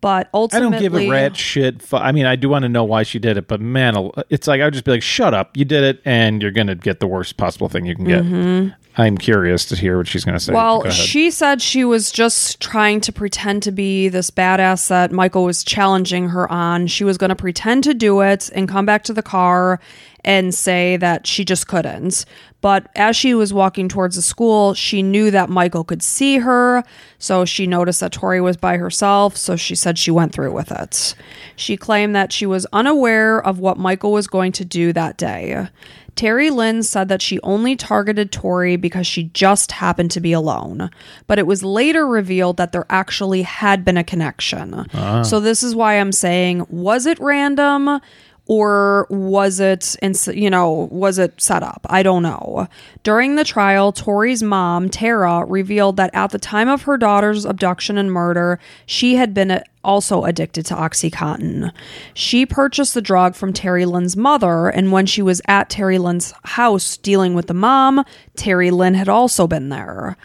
[0.00, 1.80] But ultimately, I don't give a rat shit.
[1.80, 4.46] fu- I mean, I do want to know why she did it, but man, it's
[4.46, 5.56] like I would just be like, "Shut up!
[5.56, 9.18] You did it, and you're gonna get the worst possible thing you can get." I'm
[9.18, 10.52] curious to hear what she's gonna say.
[10.52, 10.56] Mm-hmm.
[10.56, 15.44] Well, she said she was just trying to pretend to be this badass that Michael
[15.44, 16.86] was challenging her on.
[16.86, 19.80] She was going to pretend to do it and come back to the car
[20.24, 22.24] and say that she just couldn't.
[22.60, 26.82] But as she was walking towards the school, she knew that Michael could see her.
[27.18, 29.36] So she noticed that Tori was by herself.
[29.36, 31.14] So she said she went through with it.
[31.54, 35.68] She claimed that she was unaware of what Michael was going to do that day.
[36.16, 40.90] Terry Lynn said that she only targeted Tori because she just happened to be alone.
[41.26, 44.86] But it was later revealed that there actually had been a connection.
[44.94, 45.22] Ah.
[45.22, 48.00] So this is why I'm saying, was it random?
[48.48, 49.96] Or was it,
[50.32, 51.84] you know, was it set up?
[51.90, 52.68] I don't know.
[53.02, 57.98] During the trial, Tori's mom, Tara, revealed that at the time of her daughter's abduction
[57.98, 61.72] and murder, she had been uh, also addicted to Oxycontin.
[62.14, 66.32] She purchased the drug from Terry Lynn's mother, and when she was at Terry Lynn's
[66.44, 68.04] house dealing with the mom,
[68.36, 70.16] Terry Lynn had also been there.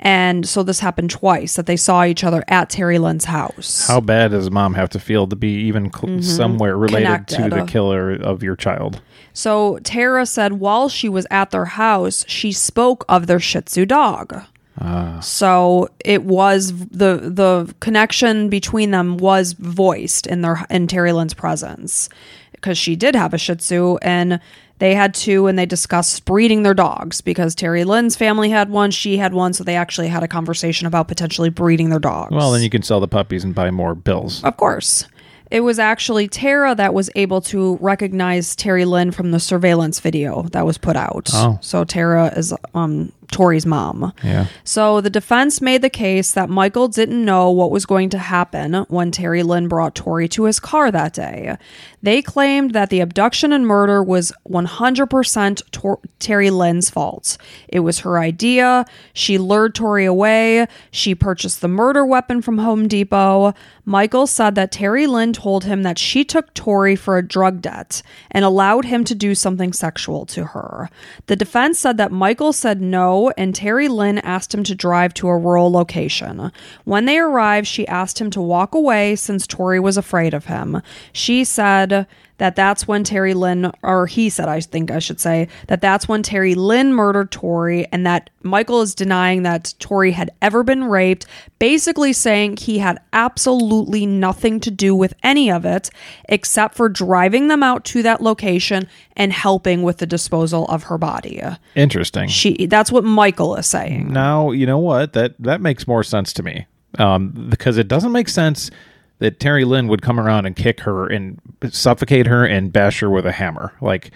[0.00, 3.86] And so this happened twice that they saw each other at Terry Lynn's house.
[3.88, 6.20] How bad does mom have to feel to be even cl- mm-hmm.
[6.20, 9.00] somewhere related to the killer of your child?
[9.32, 13.86] So Tara said while she was at their house, she spoke of their Shih Tzu
[13.86, 14.42] dog.
[14.80, 15.18] Ah.
[15.20, 21.34] So it was the the connection between them was voiced in their in Terry Lynn's
[21.34, 22.08] presence
[22.52, 24.40] because she did have a Shih Tzu and
[24.78, 28.90] they had two and they discussed breeding their dogs because Terry Lynn's family had one,
[28.90, 32.32] she had one, so they actually had a conversation about potentially breeding their dogs.
[32.34, 34.42] Well, then you can sell the puppies and buy more bills.
[34.44, 35.06] Of course.
[35.50, 40.42] It was actually Tara that was able to recognize Terry Lynn from the surveillance video
[40.52, 41.30] that was put out.
[41.32, 41.58] Oh.
[41.62, 44.12] So Tara is um Tori's mom.
[44.22, 44.46] Yeah.
[44.64, 48.74] So the defense made the case that Michael didn't know what was going to happen
[48.88, 51.56] when Terry Lynn brought Tori to his car that day.
[52.02, 57.36] They claimed that the abduction and murder was 100% Tor- Terry Lynn's fault.
[57.68, 58.84] It was her idea.
[59.12, 60.66] She lured Tori away.
[60.90, 63.52] She purchased the murder weapon from Home Depot.
[63.84, 68.02] Michael said that Terry Lynn told him that she took Tori for a drug debt
[68.30, 70.90] and allowed him to do something sexual to her.
[71.26, 75.28] The defense said that Michael said no, and Terry Lynn asked him to drive to
[75.28, 76.52] a rural location.
[76.84, 80.80] When they arrived, she asked him to walk away since Tori was afraid of him.
[81.12, 82.06] She said
[82.38, 86.08] that that's when Terry Lynn, or he said, I think I should say, that that's
[86.08, 90.84] when Terry Lynn murdered Tori, and that Michael is denying that Tori had ever been
[90.84, 91.26] raped,
[91.58, 95.90] basically saying he had absolutely nothing to do with any of it
[96.28, 100.98] except for driving them out to that location and helping with the disposal of her
[100.98, 101.42] body.
[101.74, 102.28] Interesting.
[102.28, 104.12] She that's what Michael is saying.
[104.12, 106.66] Now you know what that that makes more sense to me
[106.98, 108.70] um, because it doesn't make sense
[109.18, 113.10] that Terry Lynn would come around and kick her and suffocate her and bash her
[113.10, 113.72] with a hammer.
[113.80, 114.10] Like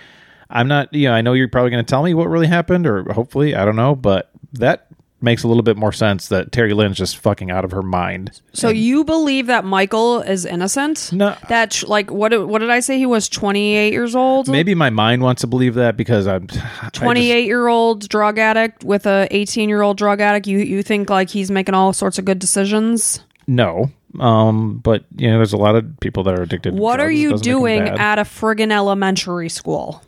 [0.51, 2.87] I'm not, you know, I know you're probably going to tell me what really happened,
[2.87, 4.87] or hopefully, I don't know, but that
[5.23, 8.41] makes a little bit more sense that Terry Lynn's just fucking out of her mind.
[8.53, 11.13] So you believe that Michael is innocent?
[11.13, 11.37] No.
[11.49, 14.49] That sh- like what did- what did I say he was 28 years old?
[14.49, 16.49] Maybe my mind wants to believe that because I'm
[16.93, 21.09] 28 year old drug addict with a 18 year old drug addict you you think
[21.09, 25.57] like he's making all sorts of good decisions no, um, but you know, there's a
[25.59, 26.73] lot of people that are addicted.
[26.73, 30.03] to what are you doesn't make them doing at a friggin elementary school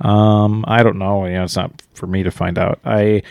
[0.00, 1.26] Um, I don't know.
[1.26, 2.80] You know, it's not for me to find out.
[2.84, 3.22] I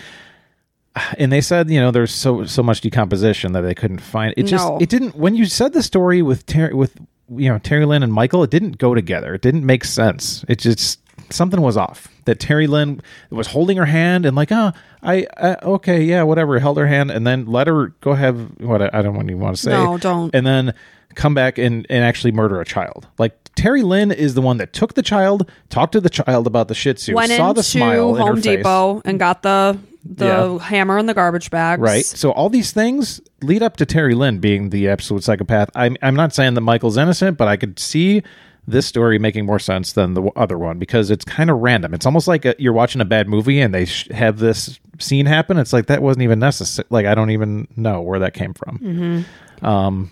[1.18, 4.34] and they said, you know, there's so so much decomposition that they couldn't find.
[4.38, 4.78] It just No.
[4.80, 6.96] it didn't when you said the story with Terry with
[7.30, 9.34] you know Terry Lynn and Michael, it didn't go together.
[9.34, 10.46] It didn't make sense.
[10.48, 12.08] It just something was off.
[12.26, 14.72] That Terry Lynn was holding her hand and like, oh,
[15.04, 18.82] I, I okay, yeah, whatever, held her hand and then let her go have what
[18.82, 19.72] I, don't even want to say.
[19.72, 20.34] No, don't.
[20.34, 20.74] And then
[21.14, 23.08] come back and and actually murder a child.
[23.18, 26.68] Like Terry Lynn is the one that took the child, talked to the child about
[26.68, 28.58] the Shih Tzu, went saw into the smile home face.
[28.58, 30.60] depot and got the the Yeah.
[30.60, 32.06] hammer and the garbage bags Right.
[32.06, 35.70] So all these things lead up to Terry Lynn being the absolute psychopath.
[35.76, 38.22] I'm I'm not saying that Michael's innocent, but I could see
[38.68, 41.94] this story making more sense than the other one because it's kind of random.
[41.94, 45.26] It's almost like a, you're watching a bad movie and they sh- have this scene
[45.26, 45.58] happen.
[45.58, 46.88] It's like that wasn't even necessary.
[46.90, 48.80] Like I don't even know where that came from.
[48.80, 49.66] Mm-hmm.
[49.66, 50.12] Um,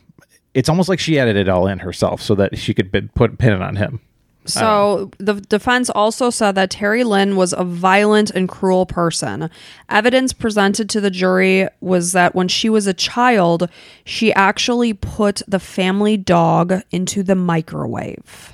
[0.54, 3.54] it's almost like she added it all in herself so that she could put pin
[3.54, 4.00] it on him.
[4.45, 9.49] So the defense also said that Terry Lynn was a violent and cruel person.
[9.89, 13.69] Evidence presented to the jury was that when she was a child,
[14.06, 18.53] she actually put the family dog into the microwave.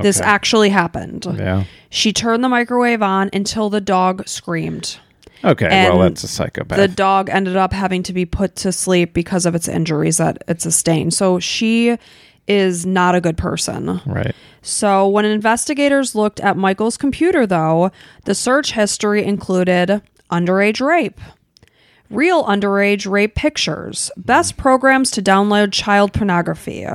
[0.00, 1.26] This actually happened.
[1.36, 1.64] Yeah.
[1.90, 4.98] She turned the microwave on until the dog screamed.
[5.44, 6.78] Okay, And well, that's a psychopath.
[6.78, 10.42] the dog ended up having to be put to sleep because of its injuries that
[10.48, 11.14] it sustained.
[11.14, 11.96] So she
[12.48, 14.00] is not a good person.
[14.06, 14.34] right.
[14.62, 17.90] So, when investigators looked at Michael's computer, though,
[18.24, 21.20] the search history included underage rape,
[22.10, 26.86] real underage rape pictures, best programs to download child pornography.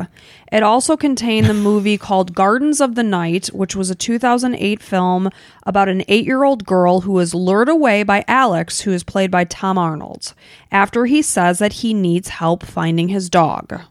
[0.51, 5.30] It also contained the movie called Gardens of the Night, which was a 2008 film
[5.66, 9.32] about an eight year old girl who is lured away by Alex, who is played
[9.32, 10.34] by Tom Arnold,
[10.72, 13.82] after he says that he needs help finding his dog.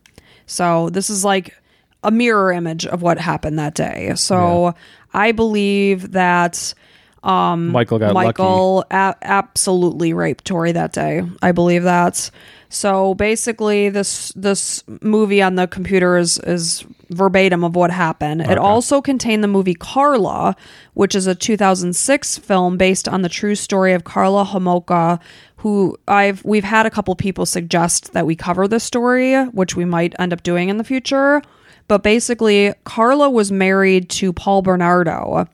[0.47, 1.57] So this is like
[2.03, 4.13] a mirror image of what happened that day.
[4.17, 4.75] So
[5.15, 6.75] I believe that
[7.23, 8.27] um, Michael got lucky.
[8.27, 11.23] Michael a- absolutely raped Tori that day.
[11.41, 12.31] I believe that.
[12.69, 18.41] So basically, this this movie on the computer is is verbatim of what happened.
[18.41, 20.57] It also contained the movie Karla,
[20.95, 25.21] which is a 2006 film based on the true story of Karla Homolka,
[25.63, 29.85] who I've we've had a couple people suggest that we cover this story, which we
[29.85, 31.41] might end up doing in the future.
[31.87, 35.47] But basically, Karla was married to Paul Bernardo.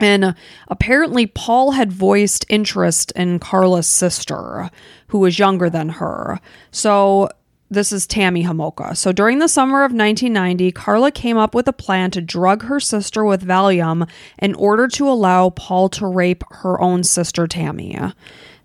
[0.00, 0.34] And
[0.66, 4.70] apparently, Paul had voiced interest in Karla's sister,
[5.08, 6.40] who was younger than her.
[6.72, 7.28] So,
[7.70, 8.96] this is Tammy Homolka.
[8.96, 12.80] So, during the summer of 1990, Karla came up with a plan to drug her
[12.80, 14.08] sister with Valium
[14.40, 17.96] in order to allow Paul to rape her own sister, Tammy.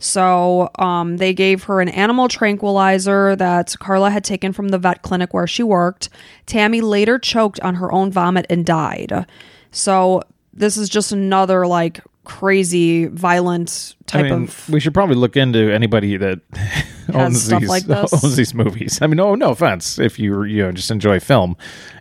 [0.04, 5.02] So, um, they gave her an animal tranquilizer that Karla had taken from the vet
[5.02, 6.10] clinic where she worked.
[6.46, 9.26] Tammy later choked on her own vomit and died.
[9.72, 10.22] So,
[10.54, 15.72] this is just another like crazy violent I mean, of we should probably look into
[15.74, 16.40] anybody that
[17.14, 19.02] owns these like owns these movies.
[19.02, 21.56] I mean, no, no offense if you you know just enjoy film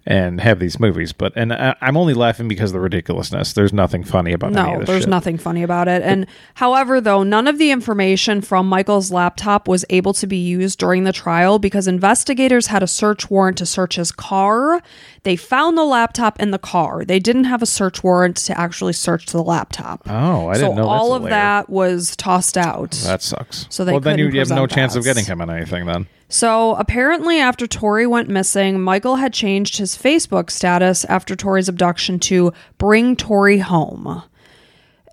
[0.04, 3.52] and have these movies, but and I, I'm only laughing because of the ridiculousness.
[3.52, 5.08] There's nothing funny about any no of this there's shit.
[5.10, 9.84] nothing funny about it and however though none of the information from michael's laptop was
[9.90, 13.94] able to be used during the trial because investigators had a search warrant to search
[13.96, 14.82] his car
[15.22, 18.92] they found the laptop in the car they didn't have a search warrant to actually
[18.92, 20.88] search the laptop Oh, I so didn't know.
[20.88, 21.30] all of layer.
[21.30, 23.66] that was tossed out That sucks.
[23.70, 25.86] So they well, then you, you have no present chance of getting him on anything.
[25.86, 31.68] Then So apparently, after Tori went missing, Michael had changed his Facebook status after Tori's
[31.68, 34.22] abduction to Bring Tori Home.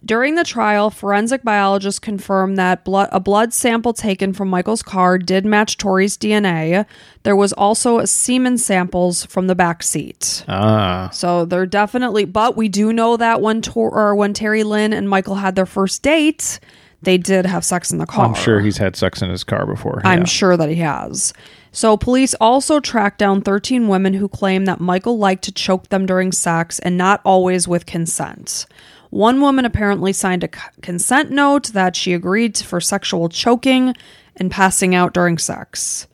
[0.05, 5.17] During the trial, forensic biologists confirmed that blood, a blood sample taken from Michael's car
[5.17, 6.85] did match Tori's DNA.
[7.23, 10.45] There was also semen samples from the back seat.
[10.47, 14.93] ah, So they're definitely, but we do know that when Tor or when Terry Lynn
[14.93, 16.59] and Michael had their first date,
[17.01, 18.25] they did have sex in the car.
[18.25, 20.01] I'm sure he's had sex in his car before.
[20.03, 20.25] I'm yeah.
[20.25, 21.33] sure that he has.
[21.71, 26.05] So, police also tracked down 13 women who claim that Michael liked to choke them
[26.05, 28.65] during sex and not always with consent.
[29.09, 33.95] One woman apparently signed a c- consent note that she agreed for sexual choking
[34.35, 36.07] and passing out during sex.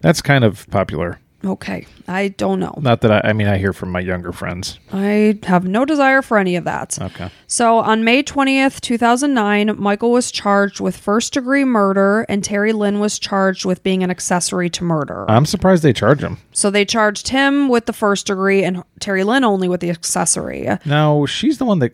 [0.00, 1.18] That's kind of popular.
[1.44, 2.76] Okay, I don't know.
[2.82, 4.80] Not that I, I mean, I hear from my younger friends.
[4.92, 7.00] I have no desire for any of that.
[7.00, 7.30] Okay.
[7.46, 12.98] So on May 20th, 2009, Michael was charged with first degree murder and Terry Lynn
[12.98, 15.30] was charged with being an accessory to murder.
[15.30, 16.38] I'm surprised they charge him.
[16.52, 20.66] So they charged him with the first degree and Terry Lynn only with the accessory.
[20.84, 21.92] Now she's the one that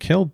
[0.00, 0.32] killed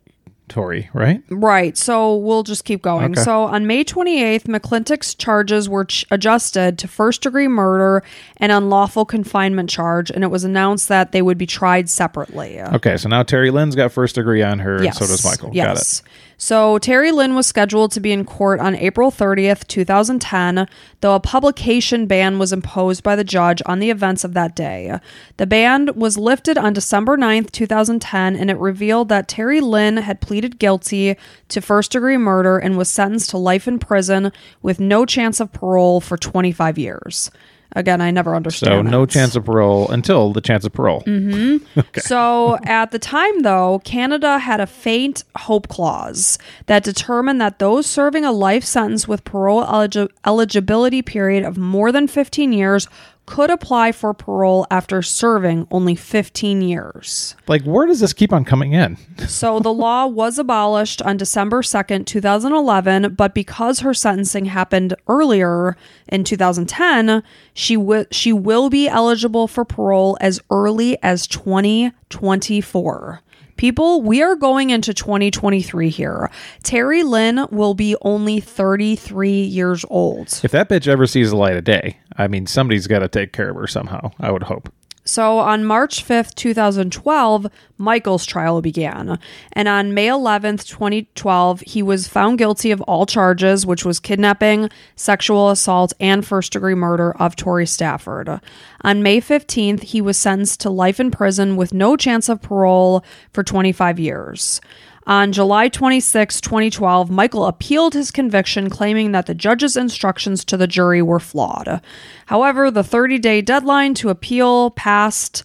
[0.48, 1.22] Tori, right?
[1.28, 1.76] Right.
[1.76, 3.12] So we'll just keep going.
[3.12, 3.22] Okay.
[3.22, 8.02] So on May 28th, McClintic's charges were ch- adjusted to first degree murder
[8.36, 12.60] and unlawful confinement charge, and it was announced that they would be tried separately.
[12.60, 15.50] Okay, so now Terry Lynn's got first degree on her, and so does Michael.
[15.50, 16.02] Got it.
[16.38, 20.68] So Terry Lynn was scheduled to be in court on April 30th, 2010,
[21.00, 24.98] though a publication ban was imposed by the judge on the events of that day.
[25.38, 30.20] The ban was lifted on December 9th, 2010, and it revealed that Terry Lynn had
[30.20, 31.16] pleaded guilty
[31.48, 34.30] to first degree murder and was sentenced to life in prison
[34.60, 37.30] with no chance of parole for 25 years.
[37.74, 38.68] Again, I never understood.
[38.68, 41.02] So no chance of parole until the chance of parole.
[41.02, 41.80] Mm-hmm.
[42.00, 47.86] So at the time, though, Canada had a faint hope clause that determined that those
[47.86, 52.88] serving a life sentence with parole eligi- eligibility period of more than 15 years
[53.26, 57.34] could apply for parole after serving only 15 years.
[57.48, 58.96] Like, where does this keep on coming in?
[59.26, 65.76] So the law was abolished on December 2nd, 2011, but because her sentencing happened earlier
[66.08, 67.22] in 2010,
[67.52, 73.20] she wi- she will be eligible for parole as early as 2024.
[73.56, 76.30] People, we are going into 2023 here.
[76.62, 80.40] Terry Lynn will be only 33 years old.
[80.42, 83.32] If that bitch ever sees the light of day, I mean, somebody's got to take
[83.32, 84.10] care of her somehow.
[84.20, 84.68] I would hope.
[85.06, 87.46] So on March 5th, 2012,
[87.78, 89.20] Michael's trial began.
[89.52, 94.68] And on May 11th, 2012, he was found guilty of all charges, which was kidnapping,
[94.96, 98.40] sexual assault, and first degree murder of Tori Stafford.
[98.80, 103.04] On May 15th, he was sentenced to life in prison with no chance of parole
[103.32, 104.60] for 25 years.
[105.06, 110.66] On July 26, 2012, Michael appealed his conviction, claiming that the judge's instructions to the
[110.66, 111.80] jury were flawed.
[112.26, 115.44] However, the 30 day deadline to appeal passed.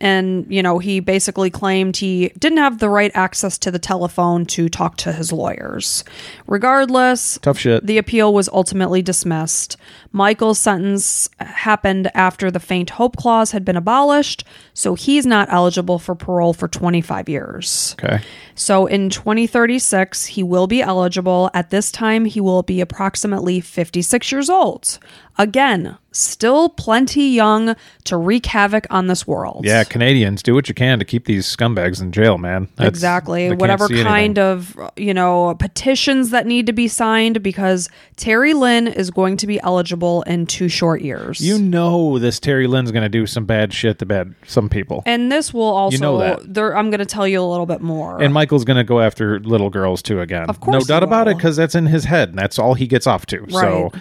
[0.00, 4.44] And, you know, he basically claimed he didn't have the right access to the telephone
[4.46, 6.04] to talk to his lawyers.
[6.46, 7.86] Regardless, Tough shit.
[7.86, 9.76] the appeal was ultimately dismissed.
[10.14, 15.98] Michael's sentence happened after the faint hope clause had been abolished, so he's not eligible
[15.98, 17.96] for parole for 25 years.
[17.98, 18.22] okay.
[18.56, 21.50] So in 2036, he will be eligible.
[21.54, 25.00] At this time, he will be approximately 56 years old.
[25.36, 29.64] Again, still plenty young to wreak havoc on this world.
[29.64, 32.68] Yeah, Canadians, do what you can to keep these scumbags in jail, man.
[32.76, 33.50] That's- exactly.
[33.52, 34.06] Whatever see anything.
[34.12, 39.36] kind of, you know, petitions that need to be signed because Terry Lynn is going
[39.38, 41.40] to be eligible in two short years.
[41.40, 45.02] You know this Terry Lynn's going to do some bad shit to bad some people.
[45.06, 46.54] and this will also, know that.
[46.54, 48.22] There, I'm going to tell you a little bit more.
[48.22, 50.48] And Michael's going to go after little girls too again.
[50.48, 52.86] Of course no doubt about it, because that's in his head, and that's all he
[52.86, 53.46] gets off to.
[53.50, 53.92] So,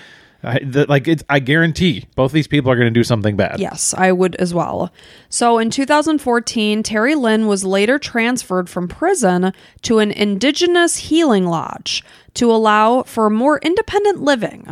[0.44, 3.60] I, the, like, it's, I guarantee both these people are going to do something bad.
[3.60, 4.92] Yes, I would as well.
[5.30, 12.04] So in 2014, Terry Lynn was later transferred from prison to an indigenous healing lodge
[12.36, 14.66] to allow for more independent living.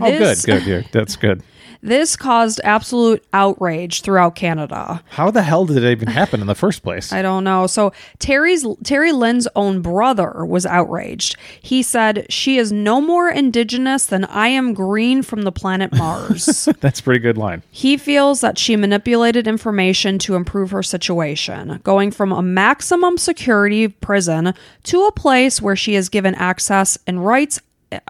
[0.00, 1.42] Oh, This- good, good, yeah, that's good.
[1.84, 5.02] This caused absolute outrage throughout Canada.
[5.10, 7.12] How the hell did it even happen in the first place?
[7.12, 7.66] I don't know.
[7.66, 11.36] So Terry's Terry Lynn's own brother was outraged.
[11.60, 16.68] He said, "She is no more indigenous than I am green from the planet Mars."
[16.80, 17.64] that's a pretty good line.
[17.72, 23.88] He feels that she manipulated information to improve her situation, going from a maximum security
[23.88, 24.54] prison
[24.84, 27.60] to a place where she is given access and rights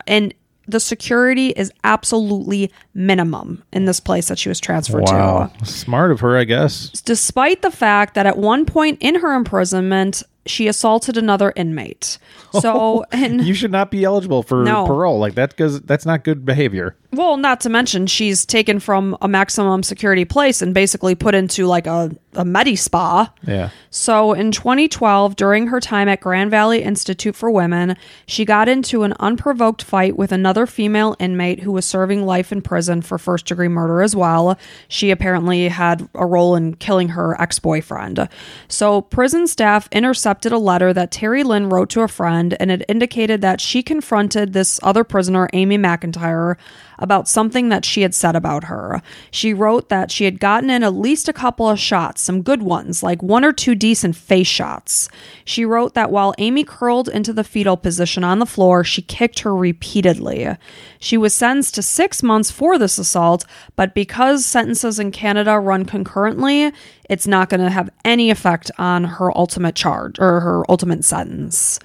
[0.06, 0.34] and
[0.68, 5.64] the security is absolutely minimum in this place that she was transferred Wow, to.
[5.66, 6.90] smart of her, I guess.
[7.04, 12.18] Despite the fact that at one point in her imprisonment, she assaulted another inmate.
[12.60, 14.86] So, oh, and You should not be eligible for No.
[14.86, 15.18] parole.
[15.18, 16.96] Like that, because that's not good behavior.
[17.12, 21.66] Well, not to mention she's taken from a maximum security place and basically put into
[21.66, 23.30] like a, a medi spa.
[23.46, 23.68] Yeah.
[23.90, 29.02] So in 2012, during her time at Grand Valley Institute for Women, she got into
[29.02, 33.44] an unprovoked fight with another female inmate who was serving life in prison for first
[33.44, 34.58] degree murder as well.
[34.88, 38.26] She apparently had a role in killing her ex boyfriend.
[38.68, 42.84] So prison staff intercepted a letter that Terry Lynn wrote to a friend, and it
[42.88, 46.56] indicated that she confronted this other prisoner, Amy McIntyre,
[47.02, 49.02] about something that she had said about her.
[49.30, 52.62] She wrote that she had gotten in at least a couple of shots, some good
[52.62, 55.08] ones, like one or two decent face shots.
[55.44, 59.40] She wrote that while Amy curled into the fetal position on the floor, she kicked
[59.40, 60.56] her repeatedly.
[61.00, 63.44] She was sentenced to six months for this assault,
[63.74, 66.72] but because sentences in Canada run concurrently,
[67.10, 71.80] it's not going to have any effect on her ultimate charge or her ultimate sentence.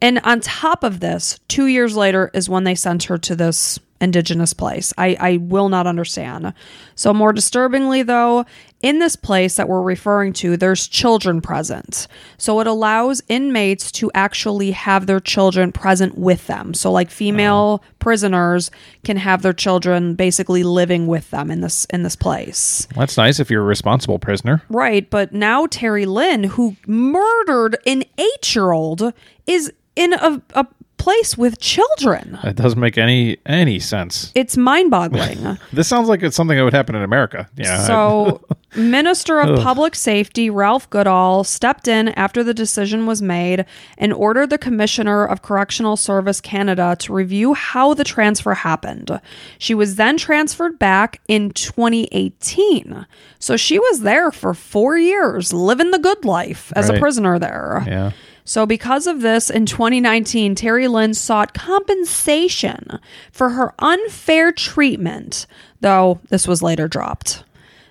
[0.00, 3.78] And on top of this, two years later is when they sent her to this
[4.00, 4.92] indigenous place.
[4.96, 6.54] I, I will not understand.
[6.94, 8.46] So, more disturbingly, though,
[8.82, 12.06] in this place that we're referring to, there's children present.
[12.38, 16.72] So, it allows inmates to actually have their children present with them.
[16.74, 17.86] So, like female oh.
[17.98, 18.70] prisoners
[19.04, 22.88] can have their children basically living with them in this in this place.
[22.96, 24.62] That's nice if you're a responsible prisoner.
[24.70, 29.12] Right, but now Terry Lynn, who murdered an eight year old,
[29.46, 32.38] is in a, a place with children.
[32.42, 34.30] That doesn't make any any sense.
[34.34, 35.58] It's mind boggling.
[35.72, 37.48] This sounds like it's something that would happen in America.
[37.56, 37.84] Yeah.
[37.86, 38.44] So,
[38.76, 43.64] Minister of Public Safety Ralph Goodale stepped in after the decision was made
[43.96, 49.20] and ordered the Commissioner of Correctional Service Canada to review how the transfer happened.
[49.58, 53.06] She was then transferred back in 2018.
[53.38, 57.84] So, she was there for four years, living the good life as a prisoner there.
[57.86, 58.10] yeah.
[58.44, 62.98] So, because of this, in 2019, Terry Lynn sought compensation
[63.30, 65.46] for her unfair treatment,
[65.80, 67.44] though this was later dropped.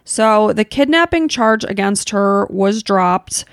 [0.04, 3.46] So, the kidnapping charge against her was dropped.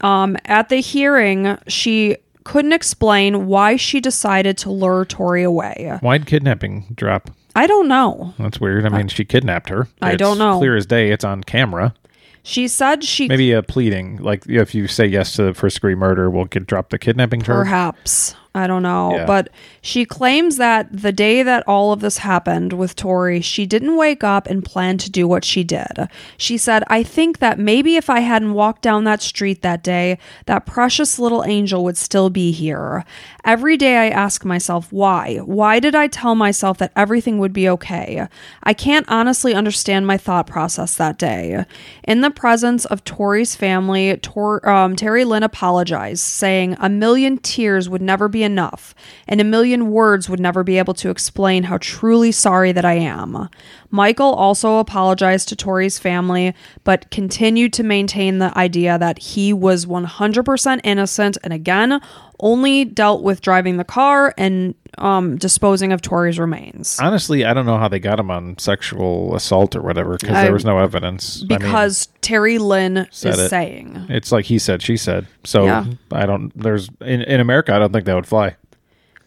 [0.00, 5.98] Um, at the hearing, she couldn't explain why she decided to lure Tori away.
[6.00, 7.30] Why'd kidnapping drop?
[7.54, 8.34] I don't know.
[8.38, 8.86] That's weird.
[8.86, 9.88] I mean, she kidnapped her.
[10.00, 10.58] I It's don't know.
[10.58, 11.10] Clear as day.
[11.10, 11.94] It's on camera.
[12.42, 15.94] She said she Maybe a pleading, like if you say yes to the first degree
[15.94, 17.64] murder, we'll get drop the kidnapping charge.
[17.64, 18.34] Perhaps.
[18.54, 19.14] I don't know.
[19.14, 19.26] Yeah.
[19.26, 19.48] But
[19.80, 24.24] she claims that the day that all of this happened with Tori, she didn't wake
[24.24, 26.08] up and plan to do what she did.
[26.36, 30.18] She said, I think that maybe if I hadn't walked down that street that day,
[30.46, 33.04] that precious little angel would still be here.
[33.44, 35.36] Every day I ask myself, why?
[35.36, 38.26] Why did I tell myself that everything would be okay?
[38.64, 41.64] I can't honestly understand my thought process that day.
[42.04, 47.88] In the presence of Tori's family, Tor- um, Terry Lynn apologized, saying, A million tears
[47.88, 48.94] would never be enough,
[49.26, 52.94] and a million words would never be able to explain how truly sorry that I
[52.94, 53.48] am.
[53.90, 59.86] Michael also apologized to Tori's family, but continued to maintain the idea that he was
[59.86, 62.00] 100% innocent and again
[62.40, 66.98] only dealt with driving the car and um, disposing of Tori's remains.
[67.00, 70.52] Honestly, I don't know how they got him on sexual assault or whatever because there
[70.52, 71.42] was no evidence.
[71.42, 73.48] I mean, because Terry Lynn is it.
[73.48, 74.06] saying.
[74.08, 75.26] it's like he said, she said.
[75.44, 75.86] So Yeah.
[76.10, 76.52] I don't.
[76.56, 78.56] There's in in America, I don't think that would fly.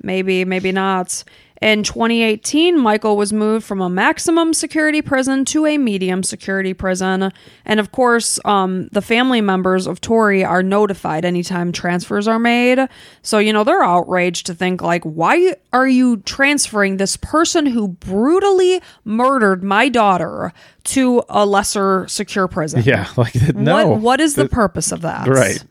[0.01, 1.23] Maybe, maybe not.
[1.61, 7.31] In 2018, Michael was moved from a maximum security prison to a medium security prison.
[7.65, 12.79] And of course, um, the family members of Tori are notified anytime transfers are made.
[13.21, 17.87] So, you know, they're outraged to think, like, why are you transferring this person who
[17.87, 20.51] brutally murdered my daughter
[20.85, 22.83] to a lesser secure prison?
[22.85, 23.87] Yeah, like no.
[23.87, 25.27] What, what is the purpose of that?
[25.27, 25.63] right?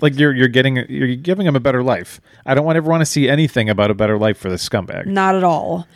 [0.00, 2.20] Like you're you're getting you're giving him a better life.
[2.44, 5.06] I don't want ever want to see anything about a better life for this scumbag.
[5.06, 5.86] Not at all.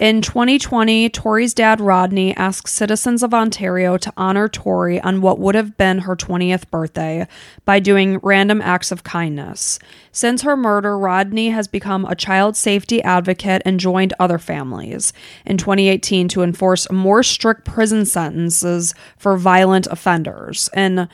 [0.00, 5.54] In 2020, Tori's dad Rodney asked citizens of Ontario to honor Tori on what would
[5.54, 7.28] have been her 20th birthday
[7.66, 9.78] by doing random acts of kindness.
[10.10, 15.12] Since her murder, Rodney has become a child safety advocate and joined other families
[15.44, 20.70] in 2018 to enforce more strict prison sentences for violent offenders.
[20.72, 21.10] And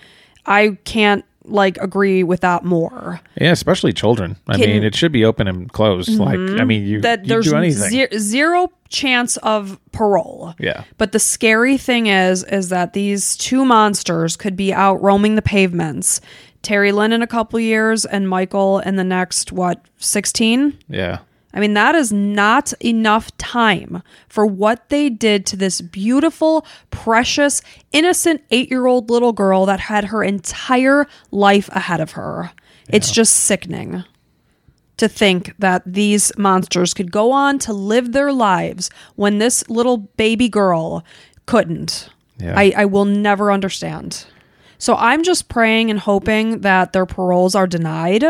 [0.47, 3.21] I can't like agree with that more.
[3.41, 4.37] Yeah, especially children.
[4.49, 6.11] I Can- mean, it should be open and closed.
[6.11, 6.23] Mm-hmm.
[6.23, 7.91] Like I mean, you that you there's do anything.
[7.91, 10.55] ze- zero chance of parole.
[10.59, 10.85] Yeah.
[10.99, 15.43] But the scary thing is is that these two monsters could be out roaming the
[15.43, 16.21] pavements.
[16.63, 20.77] Terry Lynn in a couple years and Michael in the next what 16?
[20.89, 21.19] yeah.
[21.57, 27.63] I mean that is not enough time for what they did to this beautiful, precious,
[27.93, 32.53] innocent 8-year-old little girl that had her entire life ahead of her.
[32.89, 34.05] It's just sickening
[34.99, 39.97] to think that these monsters could go on to live their lives when this little
[39.97, 41.05] baby girl
[41.47, 42.11] couldn't.
[42.39, 42.55] Yeah.
[42.55, 44.27] I, I will never understand.
[44.79, 48.25] So I'm just praying and hoping that their paroles are denied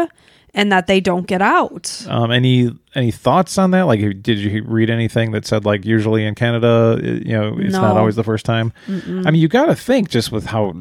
[0.57, 2.05] and that they don't get out.
[2.09, 3.83] Um, any any thoughts on that?
[3.83, 7.97] Like, did you read anything that said like usually in Canada, you know, it's not
[7.97, 8.73] always the first time?
[8.89, 10.75] I mean, you got to think just with how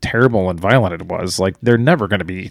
[0.00, 1.38] terrible and violent it was.
[1.38, 2.50] Like, they're never going to be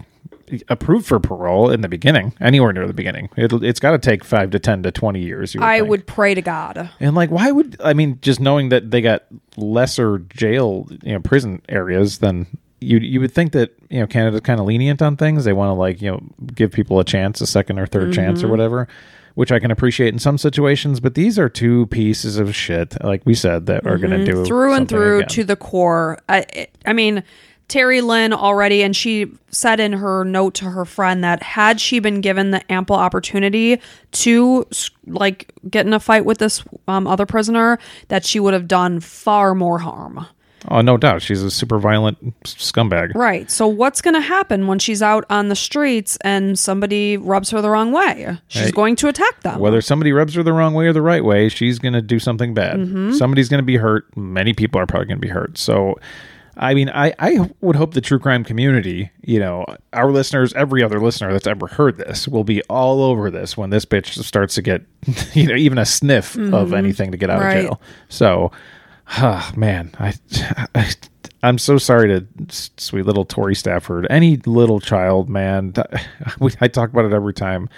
[0.68, 3.28] approved for parole in the beginning, anywhere near the beginning.
[3.36, 5.54] It'll, it's got to take five to ten to twenty years.
[5.54, 5.90] You would I think.
[5.90, 6.90] would pray to God.
[7.00, 8.18] And like, why would I mean?
[8.22, 9.24] Just knowing that they got
[9.56, 12.46] lesser jail, you know, prison areas than
[12.80, 15.44] you, you would think that you know Canada's kind of lenient on things.
[15.44, 16.22] They want to like you know
[16.54, 18.88] give people a chance, a second or 3rd chance or whatever,
[19.34, 21.00] which I can appreciate in some situations.
[21.00, 24.44] But these are two pieces of shit, like we said, that are going to do
[24.44, 25.28] through and through again.
[25.28, 26.18] to the core.
[26.28, 27.22] I, I mean,
[27.68, 31.98] Terry Lynn already, and she said in her note to her friend that had she
[31.98, 33.80] been given the ample opportunity
[34.12, 34.66] to
[35.06, 39.00] like get in a fight with this um, other prisoner, that she would have done
[39.00, 40.26] far more harm.
[40.66, 43.14] Oh, no doubt, she's a super violent scumbag.
[43.14, 43.48] Right.
[43.50, 47.60] So what's going to happen when she's out on the streets and somebody rubs her
[47.62, 48.36] the wrong way?
[48.48, 49.60] She's Hey, going to attack them.
[49.60, 52.18] Whether somebody rubs her the wrong way or the right way, she's going to do
[52.18, 52.76] something bad.
[52.78, 53.12] Mm-hmm.
[53.12, 54.04] Somebody's going to be hurt.
[54.16, 55.56] Many people are probably going to be hurt.
[55.58, 55.94] So,
[56.56, 60.82] I mean, I, I would hope the true crime community, you know, our listeners, every
[60.82, 64.56] other listener that's ever heard this, will be all over this when this bitch starts
[64.56, 64.82] to get,
[65.34, 67.46] you know, even a sniff of anything to get out Mm-hmm.
[67.46, 67.56] Right.
[67.58, 67.80] of jail.
[68.08, 68.50] So,
[69.10, 70.14] ah, man, I,
[70.74, 70.90] I,
[71.42, 72.26] I'm so sorry to
[72.78, 74.06] sweet little Tori Stafford.
[74.10, 75.74] Any little child, man.
[76.40, 77.68] We, I talk about it every time.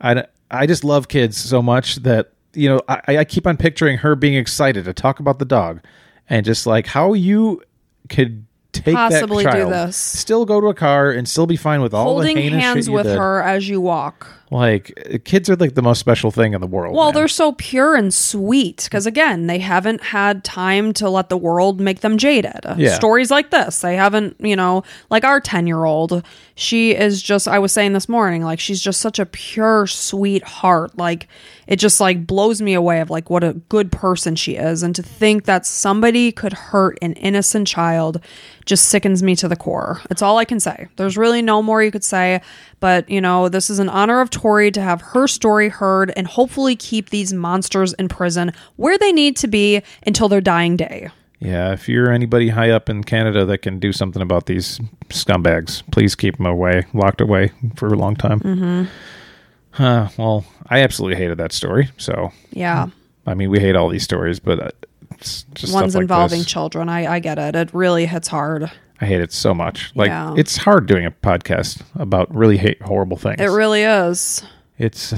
[0.00, 3.98] I, I just love kids so much that you know I, I keep on picturing
[3.98, 5.80] her being excited to talk about the dog,
[6.28, 7.62] and just like how you
[8.08, 9.96] could take Possibly that do child, this.
[9.96, 12.78] still go to a car and still be fine with all Holding the heinous hands
[12.84, 13.16] shit you with did.
[13.18, 14.26] her as you walk.
[14.50, 16.94] Like kids are like the most special thing in the world.
[16.94, 17.14] Well, man.
[17.14, 21.80] they're so pure and sweet because again, they haven't had time to let the world
[21.80, 22.60] make them jaded.
[22.76, 22.94] Yeah.
[22.94, 26.22] Stories like this, they haven't, you know, like our 10-year-old,
[26.54, 30.44] she is just I was saying this morning, like she's just such a pure sweet
[30.44, 30.96] heart.
[30.96, 31.26] Like
[31.66, 34.94] it just like blows me away of like what a good person she is and
[34.94, 38.20] to think that somebody could hurt an innocent child
[38.66, 40.00] just sickens me to the core.
[40.10, 40.88] It's all I can say.
[40.96, 42.40] There's really no more you could say,
[42.84, 46.26] but you know, this is an honor of Tori to have her story heard and
[46.26, 51.08] hopefully keep these monsters in prison where they need to be until their dying day.
[51.38, 55.82] Yeah, if you're anybody high up in Canada that can do something about these scumbags,
[55.92, 58.40] please keep them away, locked away for a long time.
[58.40, 59.82] Mm-hmm.
[59.82, 61.88] Uh, well, I absolutely hated that story.
[61.96, 62.88] So, Yeah.
[63.26, 64.68] I mean, we hate all these stories, but uh,
[65.12, 66.48] it's just Ones stuff like involving this.
[66.48, 66.90] children.
[66.90, 67.56] I, I get it.
[67.56, 68.70] It really hits hard.
[69.00, 69.92] I hate it so much.
[69.94, 70.34] Like, Yeah.
[70.36, 73.40] it's hard doing a podcast about really hate horrible things.
[73.40, 74.42] It really is.
[74.78, 75.12] it's,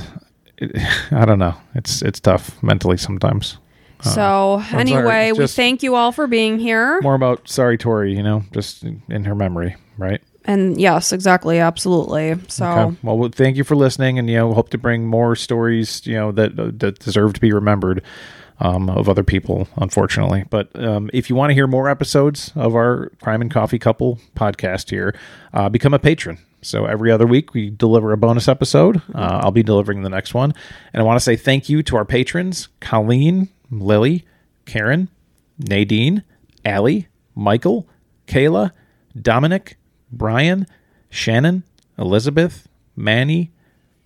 [0.59, 0.73] it,
[1.11, 1.55] I don't know.
[1.75, 3.59] It's it's tough mentally sometimes.
[4.01, 7.01] Uh, so, sorry, anyway, we thank you all for being here.
[7.03, 10.21] More about sorry Tori, you know, just in her memory, right?
[10.45, 11.59] And yes, exactly.
[11.59, 12.37] Absolutely.
[12.49, 12.97] So, Okay.
[13.03, 16.15] Well, well, thank you for listening, and you know, hope to bring more stories, you
[16.15, 18.03] know, that that deserve to be remembered
[18.61, 19.69] um, of other people.
[19.77, 23.79] Unfortunately, but um, if you want to hear more episodes of our Crime and Coffee
[23.79, 25.15] Couple podcast here,
[25.53, 26.39] uh, become a patron.
[26.63, 29.01] So every other week we deliver a bonus episode.
[29.15, 30.53] Uh, I'll be delivering the next one,
[30.93, 34.25] and I want to say thank you to our patrons: Colleen, Lily,
[34.65, 35.09] Karen,
[35.59, 36.23] Nadine,
[36.65, 37.87] Allie, Michael,
[38.27, 38.73] Kayla,
[39.21, 39.77] Dominic,
[40.11, 40.67] Brian,
[41.11, 41.63] Shannon,
[41.99, 43.53] Elizabeth, Manny,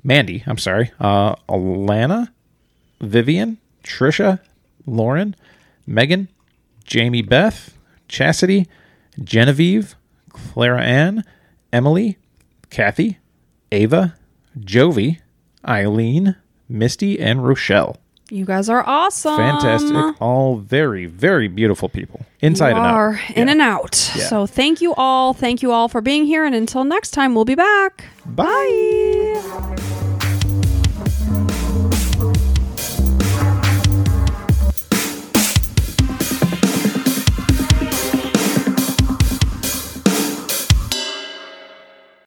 [0.02, 2.28] Mandy, I'm sorry, uh, Alana,
[3.00, 4.40] Vivian, Trisha,
[4.86, 5.34] Lauren,
[5.86, 6.28] Megan,
[6.84, 7.76] Jamie Beth,
[8.08, 8.66] Chastity,
[9.22, 9.94] Genevieve,
[10.30, 11.24] Clara Ann,
[11.72, 12.18] Emily,
[12.70, 13.18] Kathy,
[13.72, 14.14] Ava,
[14.58, 15.18] Jovi,
[15.66, 16.36] Eileen,
[16.68, 17.96] Misty, and Rochelle.
[18.30, 19.36] you guys are awesome.
[19.36, 20.20] Fantastic.
[20.22, 22.24] All very, very beautiful people.
[22.40, 23.30] Inside You and out.
[23.36, 23.52] in Yeah.
[23.52, 23.94] and out.
[23.94, 25.34] So, thank you all.
[25.34, 26.44] Thank you all for being here.
[26.44, 28.04] And until next time, we'll be back.
[28.24, 28.44] Bye.
[29.50, 30.06] Bye.